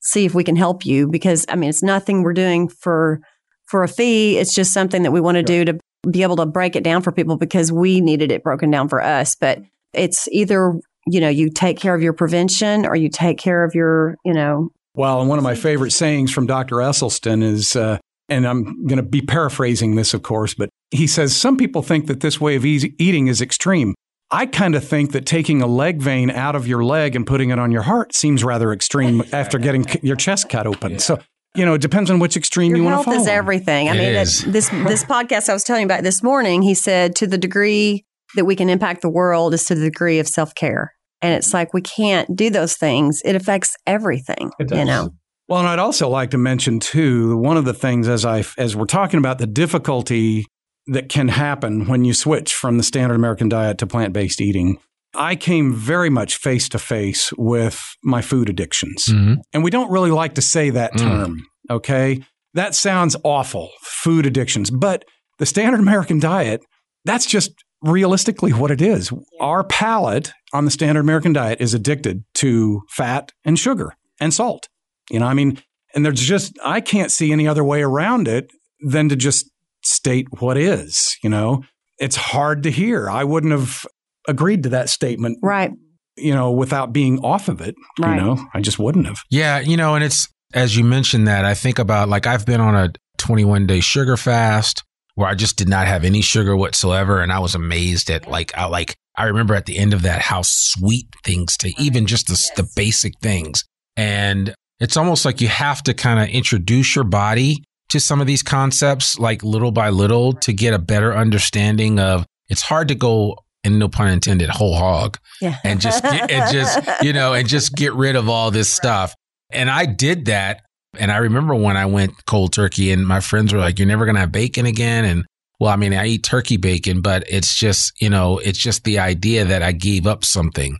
[0.00, 3.20] see if we can help you because I mean it's nothing we're doing for
[3.66, 4.38] for a fee.
[4.38, 5.78] It's just something that we want to do to
[6.10, 9.02] be able to break it down for people because we needed it broken down for
[9.02, 9.36] us.
[9.36, 9.60] But
[9.92, 10.74] it's either,
[11.06, 14.34] you know, you take care of your prevention or you take care of your, you
[14.34, 14.70] know.
[14.94, 16.76] Well, and one of my favorite sayings from Dr.
[16.76, 21.34] Esselstyn is, uh, and I'm going to be paraphrasing this, of course, but he says,
[21.34, 23.94] Some people think that this way of eating is extreme.
[24.34, 27.50] I kind of think that taking a leg vein out of your leg and putting
[27.50, 30.92] it on your heart seems rather extreme after getting your chest cut open.
[30.92, 30.98] Yeah.
[30.98, 31.18] So
[31.56, 33.20] you know, it depends on which extreme Your you want to follow.
[33.20, 33.88] is everything.
[33.88, 34.42] I It mean, is.
[34.42, 37.38] it- this this podcast I was telling you about this morning, he said to the
[37.38, 40.92] degree that we can impact the world is to the degree of self care,
[41.22, 43.22] and it's like we can't do those things.
[43.24, 44.50] It affects everything.
[44.58, 45.10] It You know,
[45.46, 48.74] Well, and I'd also like to mention too, one of the things as I as
[48.74, 50.46] we're talking about the difficulty
[50.86, 54.78] that can happen when you switch from the standard American diet to plant-based eating.
[55.16, 59.04] I came very much face to face with my food addictions.
[59.08, 59.36] Mhm.
[59.52, 60.98] And we don't really like to say that Mm.
[60.98, 62.20] term, okay?
[62.54, 65.04] That sounds awful, food addictions, but
[65.38, 66.60] the standard American diet,
[67.04, 69.12] that's just realistically what it is.
[69.40, 74.68] Our palate on the standard American diet is addicted to fat and sugar and salt.
[75.10, 75.58] You know, I mean,
[75.94, 79.50] and there's just, I can't see any other way around it than to just
[79.86, 81.62] state what is, you know?
[81.98, 83.08] It's hard to hear.
[83.08, 83.86] I wouldn't have
[84.26, 85.70] agreed to that statement, right?
[86.16, 87.74] you know, without being off of it.
[87.98, 88.16] Right.
[88.16, 89.20] You know, I just wouldn't have.
[89.30, 92.60] Yeah, you know, and it's as you mentioned that I think about like I've been
[92.60, 94.82] on a 21 day sugar fast
[95.14, 98.56] where I just did not have any sugar whatsoever, and I was amazed at like
[98.56, 102.28] I like I remember at the end of that how sweet things taste, even just
[102.28, 103.64] the the basic things,
[103.96, 107.62] and it's almost like you have to kind of introduce your body
[107.94, 112.26] to some of these concepts like little by little to get a better understanding of.
[112.48, 116.52] It's hard to go and no pun intended whole hog Yeah, and just get, and
[116.52, 119.14] just you know and just get rid of all this stuff.
[119.50, 120.60] And I did that.
[120.96, 124.06] And I remember when I went cold turkey, and my friends were like, "You're never
[124.06, 125.24] gonna have bacon again." And
[125.58, 128.98] well, I mean, I eat turkey bacon, but it's just you know, it's just the
[128.98, 130.76] idea that I gave up something.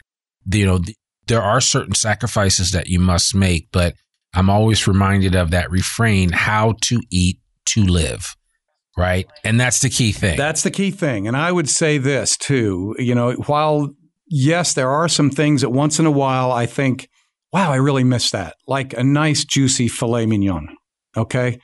[0.51, 0.97] You know, th-
[1.27, 3.95] there are certain sacrifices that you must make, but
[4.35, 8.37] I'm always reminded of that refrain: "How to eat to live."
[8.97, 10.37] Right, and that's the key thing.
[10.37, 11.27] That's the key thing.
[11.27, 13.91] And I would say this too, you know, while
[14.29, 17.09] yes, there are some things that once in a while I think,
[17.53, 18.57] wow, I really miss that.
[18.67, 20.77] Like a nice juicy filet mignon.
[21.17, 21.61] Okay.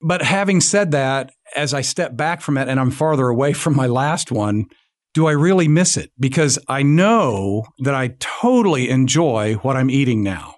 [0.00, 3.76] But having said that, as I step back from it and I'm farther away from
[3.76, 4.66] my last one,
[5.14, 6.10] do I really miss it?
[6.18, 10.56] Because I know that I totally enjoy what I'm eating now.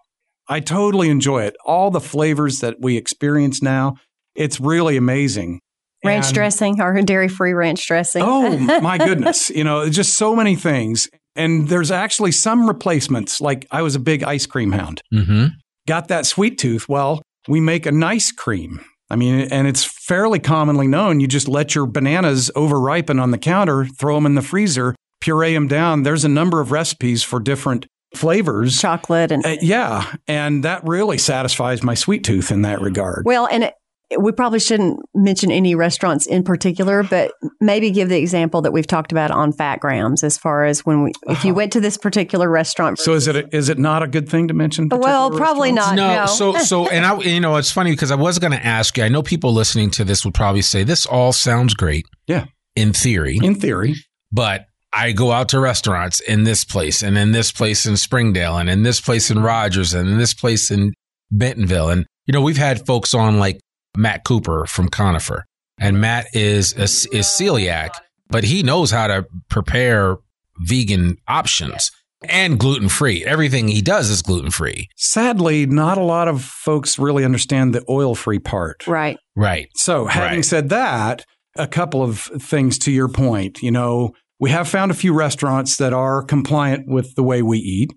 [0.48, 1.56] I totally enjoy it.
[1.64, 3.96] All the flavors that we experience now,
[4.34, 5.60] it's really amazing.
[6.04, 8.22] ranch And- dressing or dairy free ranch dressing.
[8.24, 9.48] Oh my goodness.
[9.50, 11.08] You know, just so many things.
[11.36, 13.40] And there's actually some replacements.
[13.40, 15.00] Like I was a big ice cream hound.
[15.12, 15.46] mm-hmm.
[15.88, 16.88] Got that sweet tooth.
[16.88, 18.80] Well, we make a nice cream.
[19.10, 21.20] I mean, and it's fairly commonly known.
[21.20, 24.94] You just let your bananas over ripen on the counter, throw them in the freezer,
[25.20, 26.02] puree them down.
[26.04, 28.78] There's a number of recipes for different flavors.
[28.80, 30.14] chocolate and Uh, yeah.
[30.28, 33.22] And that really satisfies my sweet tooth in that regard.
[33.24, 33.74] Well, and it,
[34.18, 38.86] we probably shouldn't mention any restaurants in particular, but maybe give the example that we've
[38.86, 41.96] talked about on fat grams as far as when we, if you went to this
[41.96, 42.98] particular restaurant.
[42.98, 44.88] So is it a, is it not a good thing to mention?
[44.90, 45.96] Well, probably not.
[45.96, 46.26] no, no.
[46.26, 49.04] so so and I you know it's funny because I was going to ask you.
[49.04, 52.04] I know people listening to this would probably say this all sounds great.
[52.26, 52.44] Yeah.
[52.76, 53.94] In theory, In theory.
[54.30, 58.56] but I go out to restaurants in this place and in this place in Springdale
[58.58, 60.92] and in this place in Rogers and in this place in
[61.30, 63.58] Bentonville and you know we've had folks on like
[63.96, 65.44] Matt Cooper from Conifer
[65.80, 67.90] and Matt is a, is celiac
[68.28, 70.16] but he knows how to prepare
[70.60, 71.90] vegan options
[72.28, 73.24] and gluten free.
[73.24, 74.88] Everything he does is gluten free.
[74.96, 78.86] Sadly, not a lot of folks really understand the oil free part.
[78.86, 79.18] right.
[79.36, 79.68] Right.
[79.74, 80.44] So, having Right.
[80.44, 81.24] said that,
[81.56, 83.62] a couple of things to your point.
[83.62, 87.58] You know, we have found a few restaurants that are compliant with the way we
[87.58, 87.92] eat.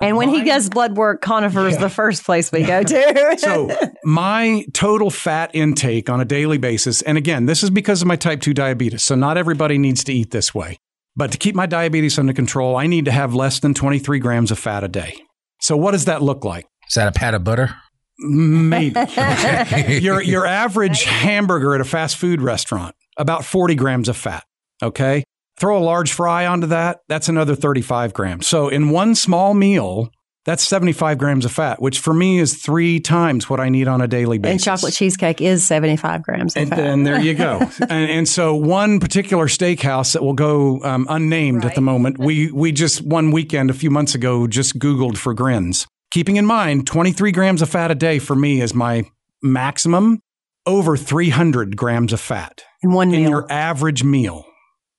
[0.00, 1.80] And when he Mine- does blood work, Conifer is Yeah.
[1.80, 3.36] the first place we go to.
[3.38, 3.68] So,
[4.04, 8.14] my total fat intake on a daily basis, and again, this is because of my
[8.16, 9.02] type 2 diabetes.
[9.02, 10.78] So, not everybody needs to eat this way.
[11.16, 14.52] But to keep my diabetes under control, I need to have less than 23 grams
[14.52, 15.14] of fat a day.
[15.60, 16.66] So, what does that look like?
[16.88, 17.74] Is that a pat of butter?
[18.20, 18.94] Maybe.
[20.00, 24.44] your your average hamburger at a fast food restaurant, about 40 grams of fat.
[24.80, 25.24] Okay.
[25.58, 28.46] Throw a large fry onto that, that's another 35 grams.
[28.46, 30.10] So in one small meal,
[30.44, 34.00] that's 75 grams of fat, which for me is three times what I need on
[34.00, 34.52] a daily basis.
[34.52, 36.76] and chocolate cheesecake is 75 grams of And fat.
[36.76, 37.58] then there you go.
[37.80, 42.50] and, and so one particular steakhouse that will go um, unnamed at the moment, we
[42.52, 45.86] we just one weekend a few months ago just Googled for grins.
[46.12, 49.02] Keeping in mind, 23 grams of fat a day for me is my
[49.42, 50.20] maximum.
[50.66, 53.30] Over 300 grams of fat in one in meal.
[53.30, 54.44] your average meal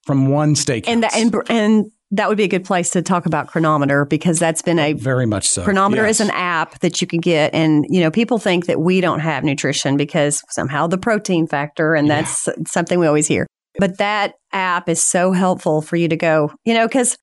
[0.06, 0.88] from one steakhouse.
[0.88, 4.39] and, that, and, and that would be a good place to talk about Cronometer because
[4.39, 5.64] that's been a very much so.
[5.64, 6.20] Cronometer Yes.
[6.20, 9.20] is an app that you can get, and you know people think that we don't
[9.20, 12.22] have nutrition because somehow the protein factor, and Yeah.
[12.22, 13.45] that's something we always hear.
[13.78, 17.16] But that app is so helpful for you to go, you know, because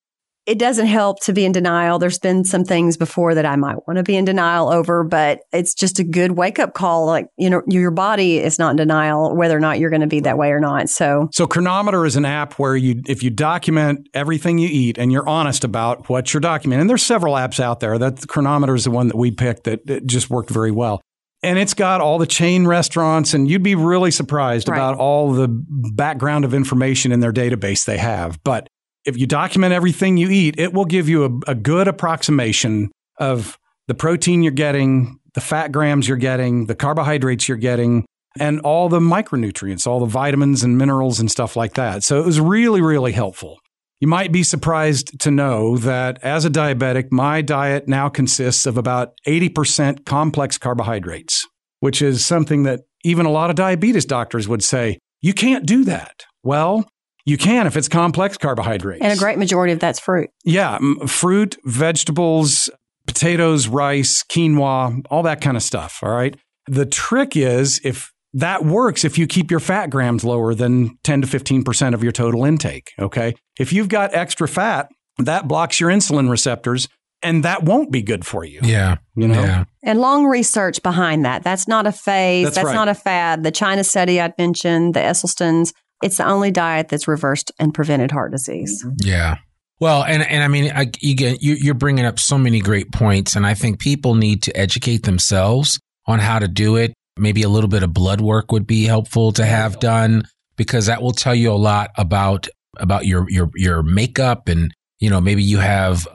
[0.46, 1.98] it doesn't help to be in denial.
[1.98, 5.40] There's been some things before that I might want to be in denial over, but
[5.52, 7.06] it's just a good wake up call.
[7.06, 10.06] Like, you know, your body is not in denial whether or not you're going to
[10.06, 10.88] be that way or not.
[10.88, 15.10] So, so Cronometer is an app where you, if you document everything you eat and
[15.10, 18.84] you're honest about what you're documenting, and there's several apps out there that Cronometer is
[18.84, 21.00] the one that we picked that just worked very well.
[21.42, 24.76] And it's got all the chain restaurants, and you'd be really surprised right.
[24.76, 28.42] about all the background of information in their database they have.
[28.42, 28.68] But
[29.06, 33.56] if you document everything you eat, it will give you a, a good approximation of
[33.86, 38.04] the protein you're getting, the fat grams you're getting, the carbohydrates you're getting,
[38.38, 42.02] and all the micronutrients, all the vitamins and minerals and stuff like that.
[42.02, 43.58] So it was really, really helpful.
[44.00, 48.76] You might be surprised to know that as a diabetic, my diet now consists of
[48.76, 51.46] about 80% complex carbohydrates,
[51.80, 55.84] which is something that even a lot of diabetes doctors would say, you can't do
[55.84, 56.24] that.
[56.42, 56.86] Well,
[57.26, 59.02] you can if it's complex carbohydrates.
[59.02, 60.30] And a great majority of that's fruit.
[60.44, 62.70] Yeah, fruit, vegetables,
[63.06, 65.98] potatoes, rice, quinoa, all that kind of stuff.
[66.02, 66.34] All right.
[66.66, 71.22] The trick is if that works if you keep your fat grams lower than 10
[71.22, 72.92] to 15% of your total intake.
[72.98, 73.34] Okay.
[73.58, 76.88] If you've got extra fat, that blocks your insulin receptors
[77.22, 78.60] and that won't be good for you.
[78.62, 78.96] Yeah.
[79.14, 79.42] You know?
[79.42, 79.64] Yeah.
[79.82, 81.42] And long research behind that.
[81.42, 82.44] That's not a phase.
[82.44, 82.74] That's, that's right.
[82.74, 83.42] not a fad.
[83.42, 85.72] The China study I'd mentioned, the Esselstyns,
[86.06, 88.86] it's the only diet that's reversed and prevented heart disease.
[88.98, 89.36] Yeah.
[89.78, 92.92] Well, and and I mean, I, you get you, you're bringing up so many great
[92.92, 96.94] points, and I think people need to educate themselves on how to do it.
[97.18, 100.22] Maybe a little bit of blood work would be helpful to have done
[100.56, 102.48] because that will tell you a lot about
[102.78, 106.06] about your your your makeup, and you know maybe you have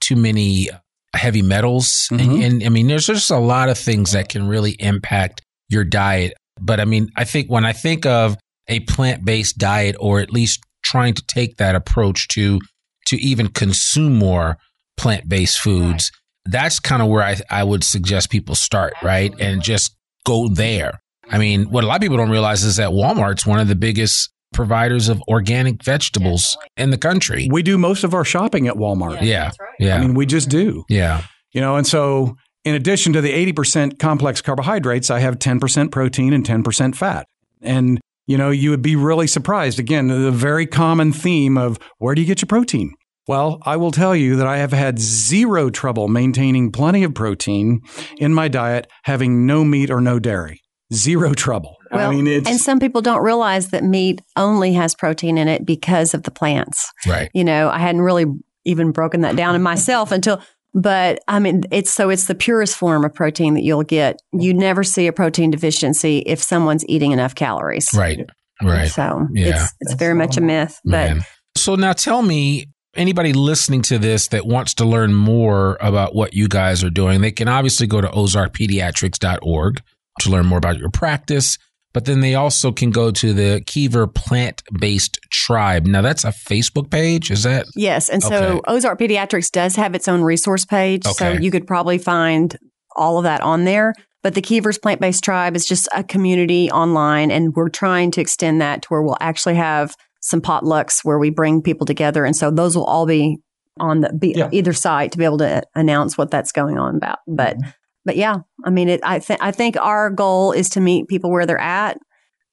[0.00, 0.70] too many
[1.14, 2.30] heavy metals, mm-hmm.
[2.30, 5.84] and, and I mean, there's just a lot of things that can really impact your
[5.84, 6.34] diet.
[6.58, 8.38] But I mean, I think when I think of
[8.70, 12.60] a plant based diet or at least trying to take that approach to
[13.06, 14.56] to even consume more
[14.96, 16.10] plant based foods.
[16.46, 16.52] Right.
[16.52, 19.32] That's kind of where I, I would suggest people start, right?
[19.38, 19.94] And just
[20.24, 21.00] go there.
[21.28, 23.76] I mean, what a lot of people don't realize is that Walmart's one of the
[23.76, 27.48] biggest providers of organic vegetables in the country.
[27.50, 29.22] We do most of our shopping at Walmart.
[29.22, 29.50] Yeah.
[29.60, 29.70] Right.
[29.78, 29.96] Yeah.
[29.96, 30.84] I mean, we just do.
[30.88, 31.22] Yeah.
[31.52, 36.32] You know, and so in addition to the 80% complex carbohydrates, I have 10% protein
[36.32, 37.26] and 10% fat.
[37.62, 38.00] And
[38.30, 39.80] you know, you would be really surprised.
[39.80, 42.94] Again, the very common theme of where do you get your protein?
[43.26, 47.80] Well, I will tell you that I have had zero trouble maintaining plenty of protein
[48.18, 50.60] in my diet, having no meat or no dairy.
[50.94, 51.76] Zero trouble.
[51.90, 55.66] Well, I mean, and some people don't realize that meat only has protein in it
[55.66, 56.88] because of the plants.
[57.08, 57.32] Right.
[57.34, 58.26] You know, I hadn't really
[58.64, 60.40] even broken that down in myself until
[60.74, 64.20] but I mean, it's so it's the purest form of protein that you'll get.
[64.32, 67.92] You never see a protein deficiency if someone's eating enough calories.
[67.94, 68.28] Right.
[68.62, 68.88] Right.
[68.88, 69.48] So yeah.
[69.48, 70.80] it's it's very much a myth.
[70.84, 71.20] But Man.
[71.56, 76.34] so now tell me, anybody listening to this that wants to learn more about what
[76.34, 79.82] you guys are doing, they can obviously go to ozarkpediatrics.org
[80.20, 81.58] to learn more about your practice.
[81.92, 85.86] But then they also can go to the Keever Plant Based Tribe.
[85.86, 87.66] Now, that's a Facebook page, is that?
[87.74, 88.08] Yes.
[88.08, 88.60] And so okay.
[88.68, 91.06] Ozark Pediatrics does have its own resource page.
[91.06, 91.14] Okay.
[91.14, 92.56] So you could probably find
[92.96, 93.94] all of that on there.
[94.22, 98.20] But the Keever's Plant Based Tribe is just a community online, and we're trying to
[98.20, 102.26] extend that to where we'll actually have some potlucks where we bring people together.
[102.26, 103.38] And so those will all be
[103.78, 104.50] on the be, yeah.
[104.52, 107.20] either site to be able to announce what that's going on about.
[107.26, 107.70] But mm-hmm
[108.04, 111.30] but yeah, I mean, it, I think I think our goal is to meet people
[111.30, 111.98] where they're at.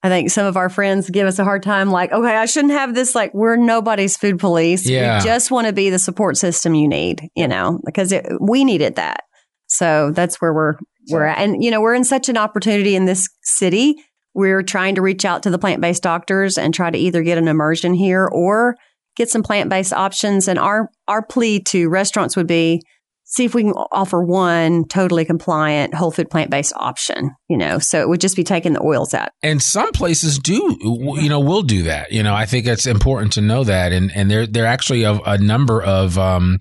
[0.04, 2.74] I think some of our friends give us a hard time, like, okay, I shouldn't
[2.74, 3.16] have this.
[3.16, 4.88] Like, we're nobody's food police.
[4.88, 5.18] Yeah.
[5.18, 8.64] We just want to be the support system you need, you know, because it, we
[8.64, 9.22] needed that.
[9.68, 10.76] So that's where we're
[11.10, 13.96] we're at, and you know, we're in such an opportunity in this city.
[14.34, 17.38] We're trying to reach out to the plant based doctors and try to either get
[17.38, 18.76] an immersion here or
[19.16, 20.48] get some plant based options.
[20.48, 22.82] And our our plea to restaurants would be
[23.28, 27.78] see if we can offer one totally compliant whole food plant based option, you know.
[27.78, 29.30] So it would just be taking the oils out.
[29.44, 32.12] And some places do, you know, will do that.
[32.12, 33.92] You know, I think it's important to know that.
[33.92, 36.60] And and there there actually a, a number of um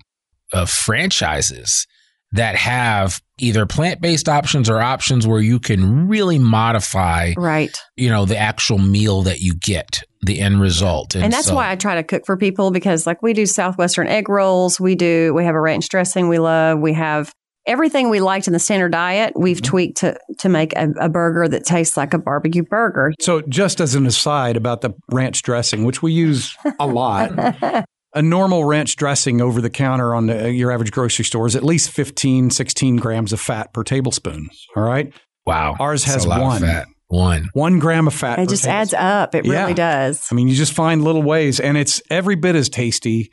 [0.53, 1.87] of franchises
[2.37, 7.77] that have either plant-based options or options where you can really modify right.
[7.95, 11.15] you know the actual meal that you get the end result.
[11.15, 13.45] And, and that's so, why i try to cook for people because like we do
[13.45, 14.79] southwestern egg rolls.
[14.79, 16.79] We do we have a ranch dressing we love.
[16.79, 17.31] We have
[17.65, 19.69] everything we liked in the standard diet we've mm-hmm.
[19.69, 23.11] tweaked to to make a, a, burger that tastes like a barbecue burger.
[23.19, 27.31] So just as an aside about the ranch dressing which we use a lot
[28.13, 31.55] a normal ranch dressing over the counter on the, uh, your average grocery store is
[31.55, 34.49] at least 15, 16 grams of fat per tablespoon.
[34.75, 35.13] All right.
[35.45, 35.75] Wow.
[35.79, 36.61] Ours has one.
[37.09, 37.49] One.
[37.53, 38.39] One gram of fat.
[38.39, 38.71] It just tablespoon.
[38.71, 39.35] adds up.
[39.35, 40.27] It really does.
[40.29, 43.31] I mean, you just find little ways, and it's every bit as tasty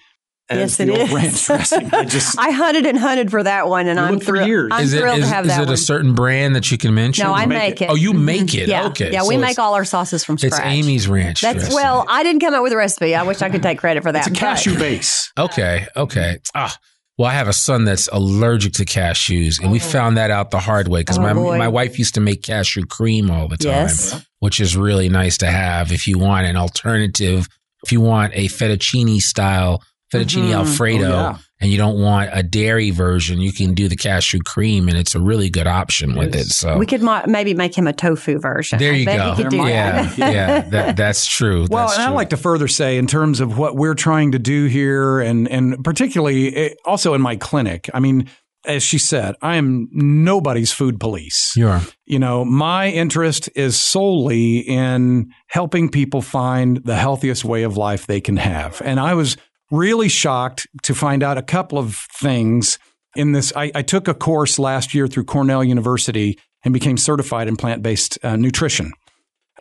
[0.50, 1.12] Yes, the it old is.
[1.12, 1.90] ranch dressing.
[1.94, 4.46] I just I hunted and hunted for that one, and I'm looked thrilled.
[4.46, 4.68] years.
[4.72, 5.74] I'm is it thrilled is, to have is that it one.
[5.74, 7.24] a certain brand that you can mention?
[7.26, 7.84] no, I make make it.
[7.86, 7.90] it.
[7.90, 8.68] Oh, you make it.
[8.68, 9.10] Yeah, Okay.
[9.12, 9.22] yeah.
[9.22, 10.52] So we it's- make all our sauces from scratch.
[10.52, 10.60] It's.
[10.60, 11.40] Amy's Ranch.
[11.40, 11.74] That's dressing.
[11.74, 13.14] well, I didn't come up with the recipe.
[13.14, 14.18] I wish I could take credit for that.
[14.18, 15.32] it's a but- cashew base.
[15.38, 15.86] Okay.
[15.96, 16.38] Okay.
[16.54, 16.76] Ah.
[17.16, 20.58] Well, I have a son that's allergic to cashews, and we found that out the
[20.58, 21.56] hard way because Oh, my boy.
[21.56, 24.26] my wife used to make cashew cream all the time, Yes.
[24.40, 27.46] which is really nice to have if you want an alternative.
[27.84, 29.80] If you want a fettuccine style
[30.18, 30.54] fettuccine Mhm.
[30.54, 31.36] alfredo, Oh, yeah.
[31.60, 35.14] and you don't want a dairy version, you can do the cashew cream, and it's
[35.14, 36.46] a really good option with it.
[36.46, 38.78] So We could mo- maybe make him a tofu version.
[38.78, 39.34] there you bet go.
[39.34, 40.18] He could do yeah, that.
[40.34, 41.66] yeah, that, that's true.
[41.70, 44.38] Well, That's and I'd like to further say, in terms of what we're trying to
[44.38, 47.88] do here, and and particularly eh, also in my clinic.
[47.94, 48.28] I mean,
[48.66, 51.52] as she said, I am nobody's food police.
[51.54, 51.82] you are.
[52.06, 58.06] You know, my interest is solely in helping people find the healthiest way of life
[58.06, 58.80] they can have.
[58.84, 59.36] And I was
[59.74, 62.78] really shocked to find out a couple of things
[63.16, 63.52] in this.
[63.56, 67.82] I, I took a course last year through Cornell University and became certified in plant
[67.82, 68.92] based uh, nutrition.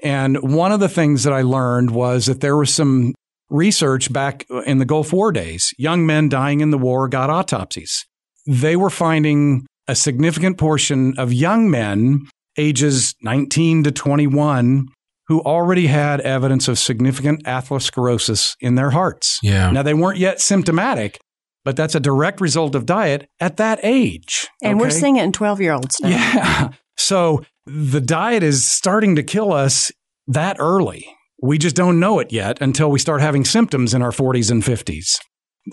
[0.02, 3.14] And one of the things that I learned was that there was some
[3.50, 5.74] research back in the Gulf War days.
[5.78, 8.06] Young men dying in the war got autopsies.
[8.46, 12.22] They were finding a significant portion of young men
[12.58, 14.88] ages 19 to 21
[15.28, 19.40] who already had evidence of significant atherosclerosis in their hearts.
[19.42, 19.72] Yeah.
[19.72, 21.20] Now, they weren't yet symptomatic,
[21.64, 24.48] but that's a direct result of diet at that age.
[24.62, 26.10] And we're seeing it in 12 year olds now.
[26.10, 26.70] Yeah.
[26.96, 29.92] So the diet is starting to kill us
[30.28, 31.08] that early.
[31.42, 34.62] We just don't know it yet until we start having symptoms in our 40s and
[34.62, 35.20] 50s.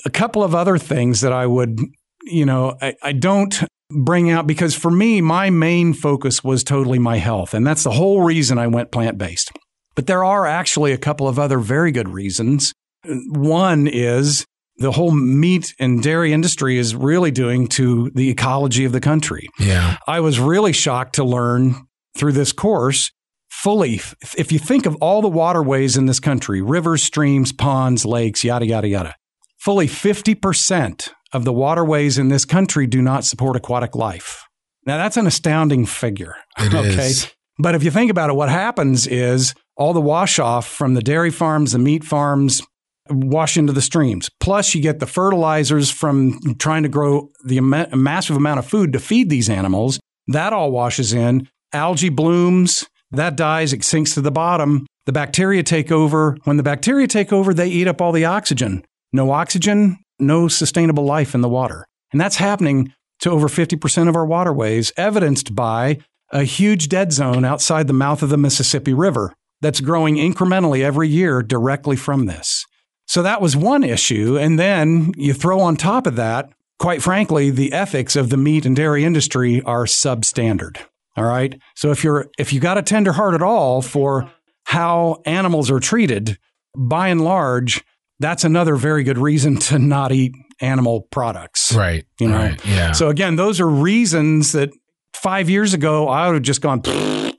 [0.07, 1.79] A couple of other things that I would,
[2.25, 6.99] you know, I, I don't bring out because for me, my main focus was totally
[6.99, 7.55] my health.
[7.55, 9.51] And that's the whole reason I went plant based.
[9.95, 12.73] But there are actually a couple of other very good reasons.
[13.05, 14.45] One is
[14.77, 19.49] the whole meat and dairy industry is really doing to the ecology of the country.
[19.59, 19.99] Yeah.
[20.07, 21.75] I was really shocked to learn
[22.17, 23.11] through this course
[23.51, 24.01] fully,
[24.39, 28.65] if you think of all the waterways in this country rivers, streams, ponds, lakes, yada,
[28.65, 29.15] yada, yada
[29.61, 34.45] fully 50% of the waterways in this country do not support aquatic life.
[34.87, 36.37] Now, that's an astounding figure.
[36.59, 37.31] It is.
[37.59, 41.03] But if you think about it, what happens is all the wash off from the
[41.03, 42.63] dairy farms, the meat farms,
[43.11, 44.31] wash into the streams.
[44.41, 48.99] Plus, you get the fertilizers from trying to grow the massive amount of food to
[48.99, 50.01] feed these animals.
[50.29, 51.49] That all washes in.
[51.73, 54.87] Algae blooms, that dies, it sinks to the bottom.
[55.07, 56.37] The bacteria take over.
[56.45, 58.85] When the bacteria take over, they eat up all the oxygen.
[59.13, 61.87] No oxygen, no sustainable life in the water.
[62.13, 65.99] And that's happening to over 50% of our waterways, evidenced by
[66.33, 71.09] a huge dead zone outside the mouth of the Mississippi River that's growing incrementally every
[71.09, 72.65] year directly from this.
[73.07, 74.39] So that was one issue.
[74.39, 78.65] And then you throw on top of that, quite frankly, the ethics of the meat
[78.65, 80.79] and dairy industry are substandard.
[81.17, 81.61] All right.
[81.75, 84.31] So if you're if you got a tender heart at all for
[84.65, 86.39] how animals are treated,
[86.77, 87.85] by and large,
[88.21, 91.75] that's another very good reason to not eat animal products.
[91.75, 92.05] Right.
[92.21, 92.37] You know?
[92.37, 92.67] Right.
[92.67, 92.93] Yeah.
[92.93, 94.71] So again, those are reasons that
[95.15, 96.83] five years ago I would have just gone.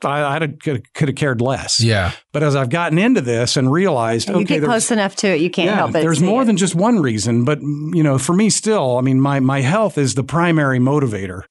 [0.04, 1.80] I, I could, could have cared less.
[1.82, 2.12] yeah.
[2.32, 5.40] But as I've gotten into this and realized, You okay, get close enough to it,
[5.40, 6.02] you can't yeah, help it.
[6.02, 6.46] there's more it.
[6.46, 7.44] than just one reason.
[7.44, 11.42] But you know, for me, still, I mean, my my health is the primary motivator.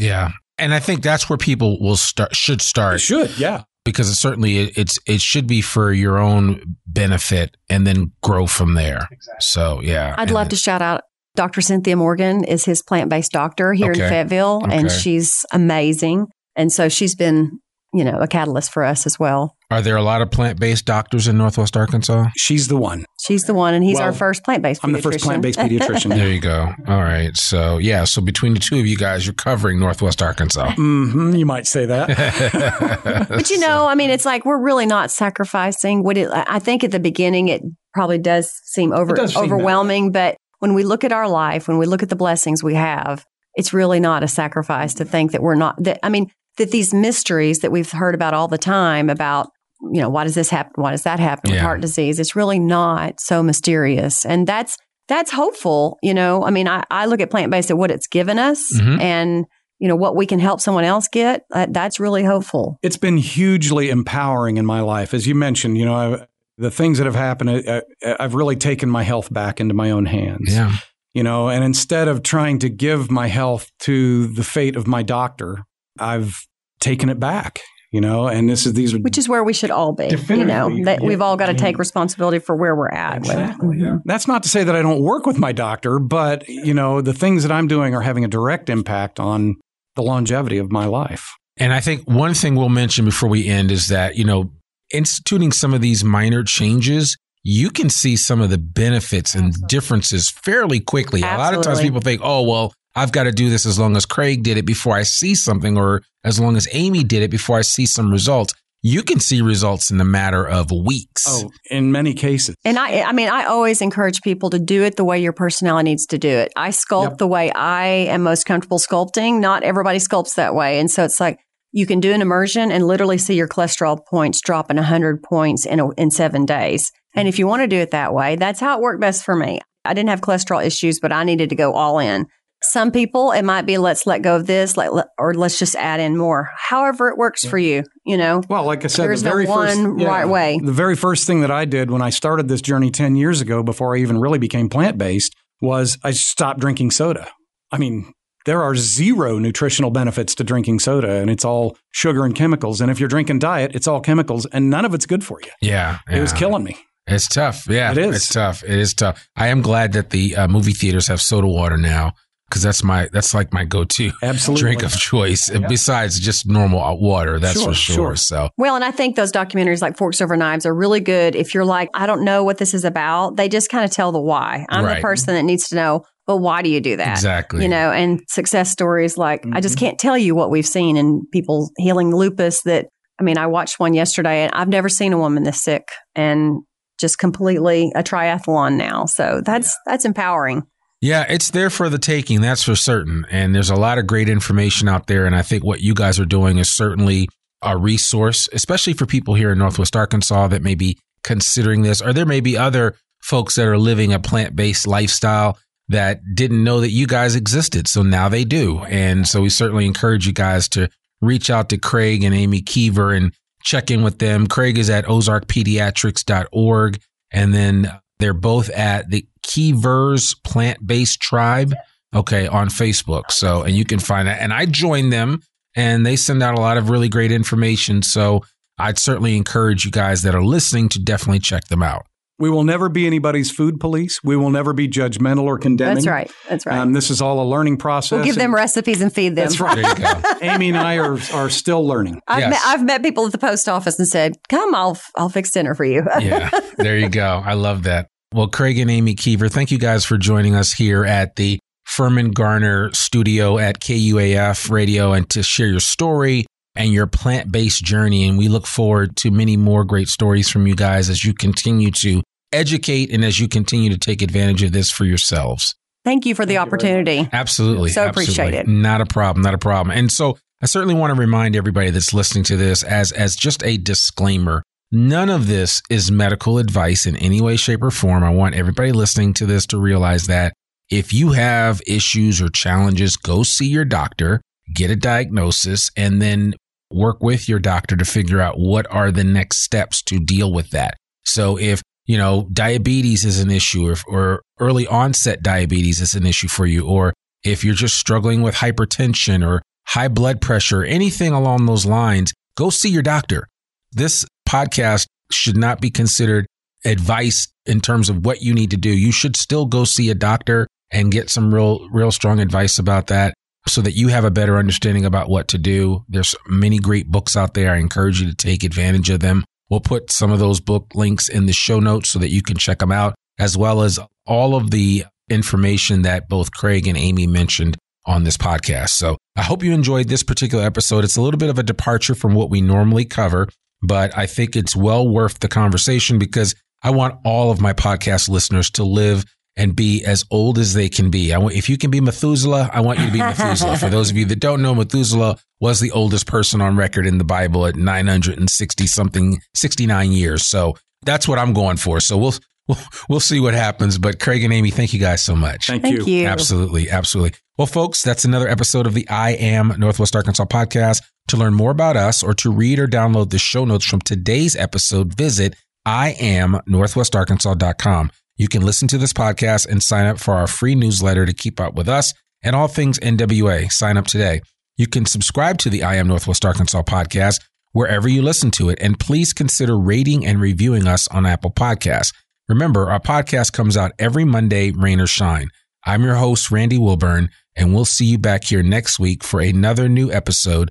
[0.00, 0.30] Yeah.
[0.58, 3.62] And I think that's where people will start should start should, yeah.
[3.88, 8.46] Because it certainly it, it's it should be for your own benefit and then grow
[8.46, 9.08] from there.
[9.40, 10.14] So yeah.
[10.16, 11.02] I'd And love to shout out
[11.36, 11.60] Dr.
[11.60, 14.02] Cynthia Morgan is his plant-based doctor here Okay.
[14.02, 16.26] in Fayetteville and she's amazing.
[16.56, 17.60] And so she's been,
[17.94, 19.54] you know, a catalyst for us as well.
[19.70, 22.28] Are there a lot of plant based doctors in Northwest Arkansas?
[22.36, 23.04] She's the one.
[23.28, 25.22] She's the one and he's Well, our first plant-based I'm the first pediatrician.
[25.22, 26.14] plant-based pediatrician.
[26.14, 26.74] There you go.
[26.86, 27.36] All right.
[27.36, 28.04] So yeah.
[28.04, 30.72] So between the two of you guys, you're covering Northwest Arkansas.
[30.76, 33.28] hmm you might say that.
[33.28, 36.02] But you know, I mean, it's like we're really not sacrificing.
[36.02, 37.62] What it, I think at the beginning, it
[37.92, 40.10] probably does seem over does seem that overwhelming.
[40.10, 43.26] But when we look at our life, when we look at the blessings we have,
[43.54, 45.82] it's really not a sacrifice to think that we're not.
[45.84, 49.50] That I mean, that these mysteries that we've heard about all the time about
[49.80, 50.72] you know why does this happen?
[50.76, 52.18] Why does that happen with heart disease?
[52.18, 54.76] It's really not so mysterious, and that's
[55.08, 55.98] that's hopeful.
[56.02, 58.72] You know, I mean, I, I look at plant based at what it's given us,
[58.78, 59.00] Mhm.
[59.00, 59.44] and
[59.78, 61.44] you know what we can help someone else get.
[61.52, 62.78] Uh, that's really hopeful.
[62.82, 65.78] it's been hugely empowering in my life, as you mentioned.
[65.78, 66.26] You know, I,
[66.58, 69.90] the things that have happened, I, I- I've really taken my health back into my
[69.92, 70.52] own hands.
[70.52, 70.72] yeah.
[71.14, 75.02] you know and instead of trying to give my health to the fate of my
[75.02, 75.64] doctor
[75.98, 76.46] i've
[76.80, 77.60] taken it back
[77.90, 80.08] you know, and this is these are which is where we should all be.
[80.28, 83.18] You know, that we've all got to take responsibility for where we're at.
[83.18, 83.78] Exactly.
[83.78, 83.98] Yeah.
[84.04, 87.14] That's not to say that I don't work with my doctor, but you know, the
[87.14, 89.56] things that I'm doing are having a direct impact on
[89.96, 91.34] the longevity of my life.
[91.56, 94.52] And I think one thing we'll mention before we end is that, you know,
[94.92, 100.30] instituting some of these minor changes, you can see some of the benefits and differences
[100.30, 101.22] fairly quickly.
[101.22, 101.42] Absolutely.
[101.42, 103.96] A lot of times people think, oh, well, I've got to do this as long
[103.96, 107.30] as Craig did it before I see something, or as long as Amy did it
[107.30, 108.54] before I see some results.
[108.80, 111.24] You can see results in the matter of weeks.
[111.26, 112.54] Oh, in many cases.
[112.64, 115.90] And I, I mean, I always encourage people to do it the way your personality
[115.90, 116.52] needs to do it.
[116.54, 117.18] I sculpt yep.
[117.18, 119.40] the way I am most comfortable sculpting.
[119.40, 120.78] Not everybody sculpts that way.
[120.78, 121.40] And so it's like,
[121.72, 125.66] you can do an immersion and literally see your cholesterol points drop in 100 points
[125.66, 126.92] in, a, in seven days.
[127.14, 129.34] And if you want to do it that way, that's how it worked best for
[129.34, 129.60] me.
[129.84, 132.26] I didn't have cholesterol issues, but I needed to go all in.
[132.62, 136.00] Some people, it might be let's let go of this, let, or let's just add
[136.00, 136.50] in more.
[136.56, 138.42] However, it works for you, you know.
[138.48, 140.58] Well, like I said, there's the very no first, one yeah, right way.
[140.62, 143.62] The very first thing that I did when I started this journey 10 years ago,
[143.62, 147.28] before I even really became plant based, was I stopped drinking soda.
[147.70, 148.12] I mean,
[148.44, 152.80] there are zero nutritional benefits to drinking soda and it's all sugar and chemicals.
[152.80, 155.50] And if you're drinking diet, it's all chemicals and none of it's good for you.
[155.60, 155.98] Yeah.
[156.08, 156.16] yeah.
[156.16, 156.76] It was killing me.
[157.06, 157.66] It's tough.
[157.68, 157.92] Yeah.
[157.92, 158.16] It is.
[158.16, 158.62] It's tough.
[158.64, 159.28] It is tough.
[159.36, 162.14] I am glad that the uh, movie theaters have soda water now
[162.48, 164.60] because that's my that's like my go-to Absolutely.
[164.60, 165.66] drink of choice yeah.
[165.68, 167.94] besides just normal water that's sure, for sure.
[167.94, 168.16] sure.
[168.16, 171.54] so well and i think those documentaries like forks over knives are really good if
[171.54, 174.20] you're like i don't know what this is about they just kind of tell the
[174.20, 174.96] why i'm right.
[174.96, 177.90] the person that needs to know but why do you do that exactly you know
[177.92, 179.56] and success stories like mm-hmm.
[179.56, 179.86] i just mm-hmm.
[179.86, 182.86] can't tell you what we've seen in people healing lupus that
[183.20, 186.60] i mean i watched one yesterday and i've never seen a woman this sick and
[186.98, 189.92] just completely a triathlon now so that's yeah.
[189.92, 190.62] that's empowering
[191.00, 193.24] yeah, it's there for the taking, that's for certain.
[193.30, 195.26] And there's a lot of great information out there.
[195.26, 197.28] And I think what you guys are doing is certainly
[197.62, 202.12] a resource, especially for people here in Northwest Arkansas that may be considering this, or
[202.12, 206.80] there may be other folks that are living a plant based lifestyle that didn't know
[206.80, 207.88] that you guys existed.
[207.88, 208.80] So now they do.
[208.84, 210.90] And so we certainly encourage you guys to
[211.20, 213.32] reach out to Craig and Amy Keever and
[213.62, 214.46] check in with them.
[214.46, 217.00] Craig is at ozarkpediatrics.org.
[217.30, 221.74] And then they're both at the Keevers Plant Based Tribe,
[222.14, 223.30] okay, on Facebook.
[223.30, 224.40] So, and you can find that.
[224.40, 225.42] And I joined them
[225.74, 228.02] and they send out a lot of really great information.
[228.02, 228.42] So,
[228.78, 232.06] I'd certainly encourage you guys that are listening to definitely check them out.
[232.40, 234.22] We will never be anybody's food police.
[234.22, 235.96] We will never be judgmental or condemning.
[235.96, 236.30] That's right.
[236.48, 236.78] That's right.
[236.78, 238.12] Um, this is all a learning process.
[238.12, 239.48] We'll give them recipes and feed them.
[239.48, 240.38] That's right.
[240.42, 242.20] Amy and I are, are still learning.
[242.28, 242.50] I've, yes.
[242.50, 245.74] met, I've met people at the post office and said, "Come, I'll I'll fix dinner
[245.74, 247.42] for you." yeah, there you go.
[247.44, 248.08] I love that.
[248.34, 252.30] Well, Craig and Amy Keever, thank you guys for joining us here at the Furman
[252.32, 256.44] Garner studio at KUAF Radio and to share your story
[256.76, 258.28] and your plant based journey.
[258.28, 261.90] And we look forward to many more great stories from you guys as you continue
[262.02, 262.22] to
[262.52, 265.74] educate and as you continue to take advantage of this for yourselves.
[266.04, 267.26] Thank you for the opportunity.
[267.32, 267.90] Absolutely.
[267.90, 268.42] So absolutely.
[268.42, 268.68] appreciate it.
[268.68, 269.42] Not a problem.
[269.42, 269.96] Not a problem.
[269.96, 273.64] And so I certainly want to remind everybody that's listening to this as, as just
[273.64, 278.24] a disclaimer None of this is medical advice in any way, shape, or form.
[278.24, 280.54] I want everybody listening to this to realize that
[280.90, 284.40] if you have issues or challenges, go see your doctor,
[284.74, 286.54] get a diagnosis, and then
[286.90, 290.70] work with your doctor to figure out what are the next steps to deal with
[290.70, 290.94] that.
[291.24, 296.24] So if you know diabetes is an issue or, or early onset diabetes is an
[296.24, 297.12] issue for you, or
[297.44, 302.70] if you're just struggling with hypertension or high blood pressure, anything along those lines, go
[302.70, 303.46] see your doctor.
[303.92, 306.46] This podcast should not be considered
[306.84, 308.90] advice in terms of what you need to do.
[308.90, 313.08] You should still go see a doctor and get some real, real strong advice about
[313.08, 313.34] that
[313.66, 316.04] so that you have a better understanding about what to do.
[316.08, 317.72] There's many great books out there.
[317.72, 319.44] I encourage you to take advantage of them.
[319.68, 322.56] We'll put some of those book links in the show notes so that you can
[322.56, 327.26] check them out, as well as all of the information that both Craig and Amy
[327.26, 327.76] mentioned
[328.06, 328.90] on this podcast.
[328.90, 331.04] So I hope you enjoyed this particular episode.
[331.04, 333.48] It's a little bit of a departure from what we normally cover
[333.82, 338.28] but I think it's well worth the conversation because I want all of my podcast
[338.28, 339.24] listeners to live
[339.56, 341.34] and be as old as they can be.
[341.34, 343.76] I want, if you can be Methuselah, I want you to be Methuselah.
[343.76, 347.18] For those of you that don't know, Methuselah was the oldest person on record in
[347.18, 350.46] the Bible at 960 something, 69 years.
[350.46, 351.98] So that's what I'm going for.
[351.98, 352.34] So we'll,
[352.68, 353.98] we'll, we'll see what happens.
[353.98, 355.66] But Craig and Amy, thank you guys so much.
[355.66, 356.04] Thank, thank you.
[356.04, 356.26] you.
[356.26, 356.88] Absolutely.
[356.88, 357.36] Absolutely.
[357.56, 361.02] Well, folks, that's another episode of the I Am Northwest Arkansas podcast.
[361.28, 364.56] To learn more about us or to read or download the show notes from today's
[364.56, 365.54] episode, visit
[365.86, 368.10] iamnorthwestarkansas.com.
[368.36, 371.60] You can listen to this podcast and sign up for our free newsletter to keep
[371.60, 373.70] up with us and all things NWA.
[373.70, 374.40] Sign up today.
[374.78, 378.78] You can subscribe to the I Am Northwest Arkansas podcast wherever you listen to it.
[378.80, 382.14] And please consider rating and reviewing us on Apple Podcasts.
[382.48, 385.50] Remember, our podcast comes out every Monday, rain or shine.
[385.84, 389.90] I'm your host, Randy Wilburn, and we'll see you back here next week for another
[389.90, 390.70] new episode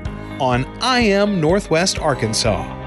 [0.41, 2.80] on I Am Northwest Arkansas.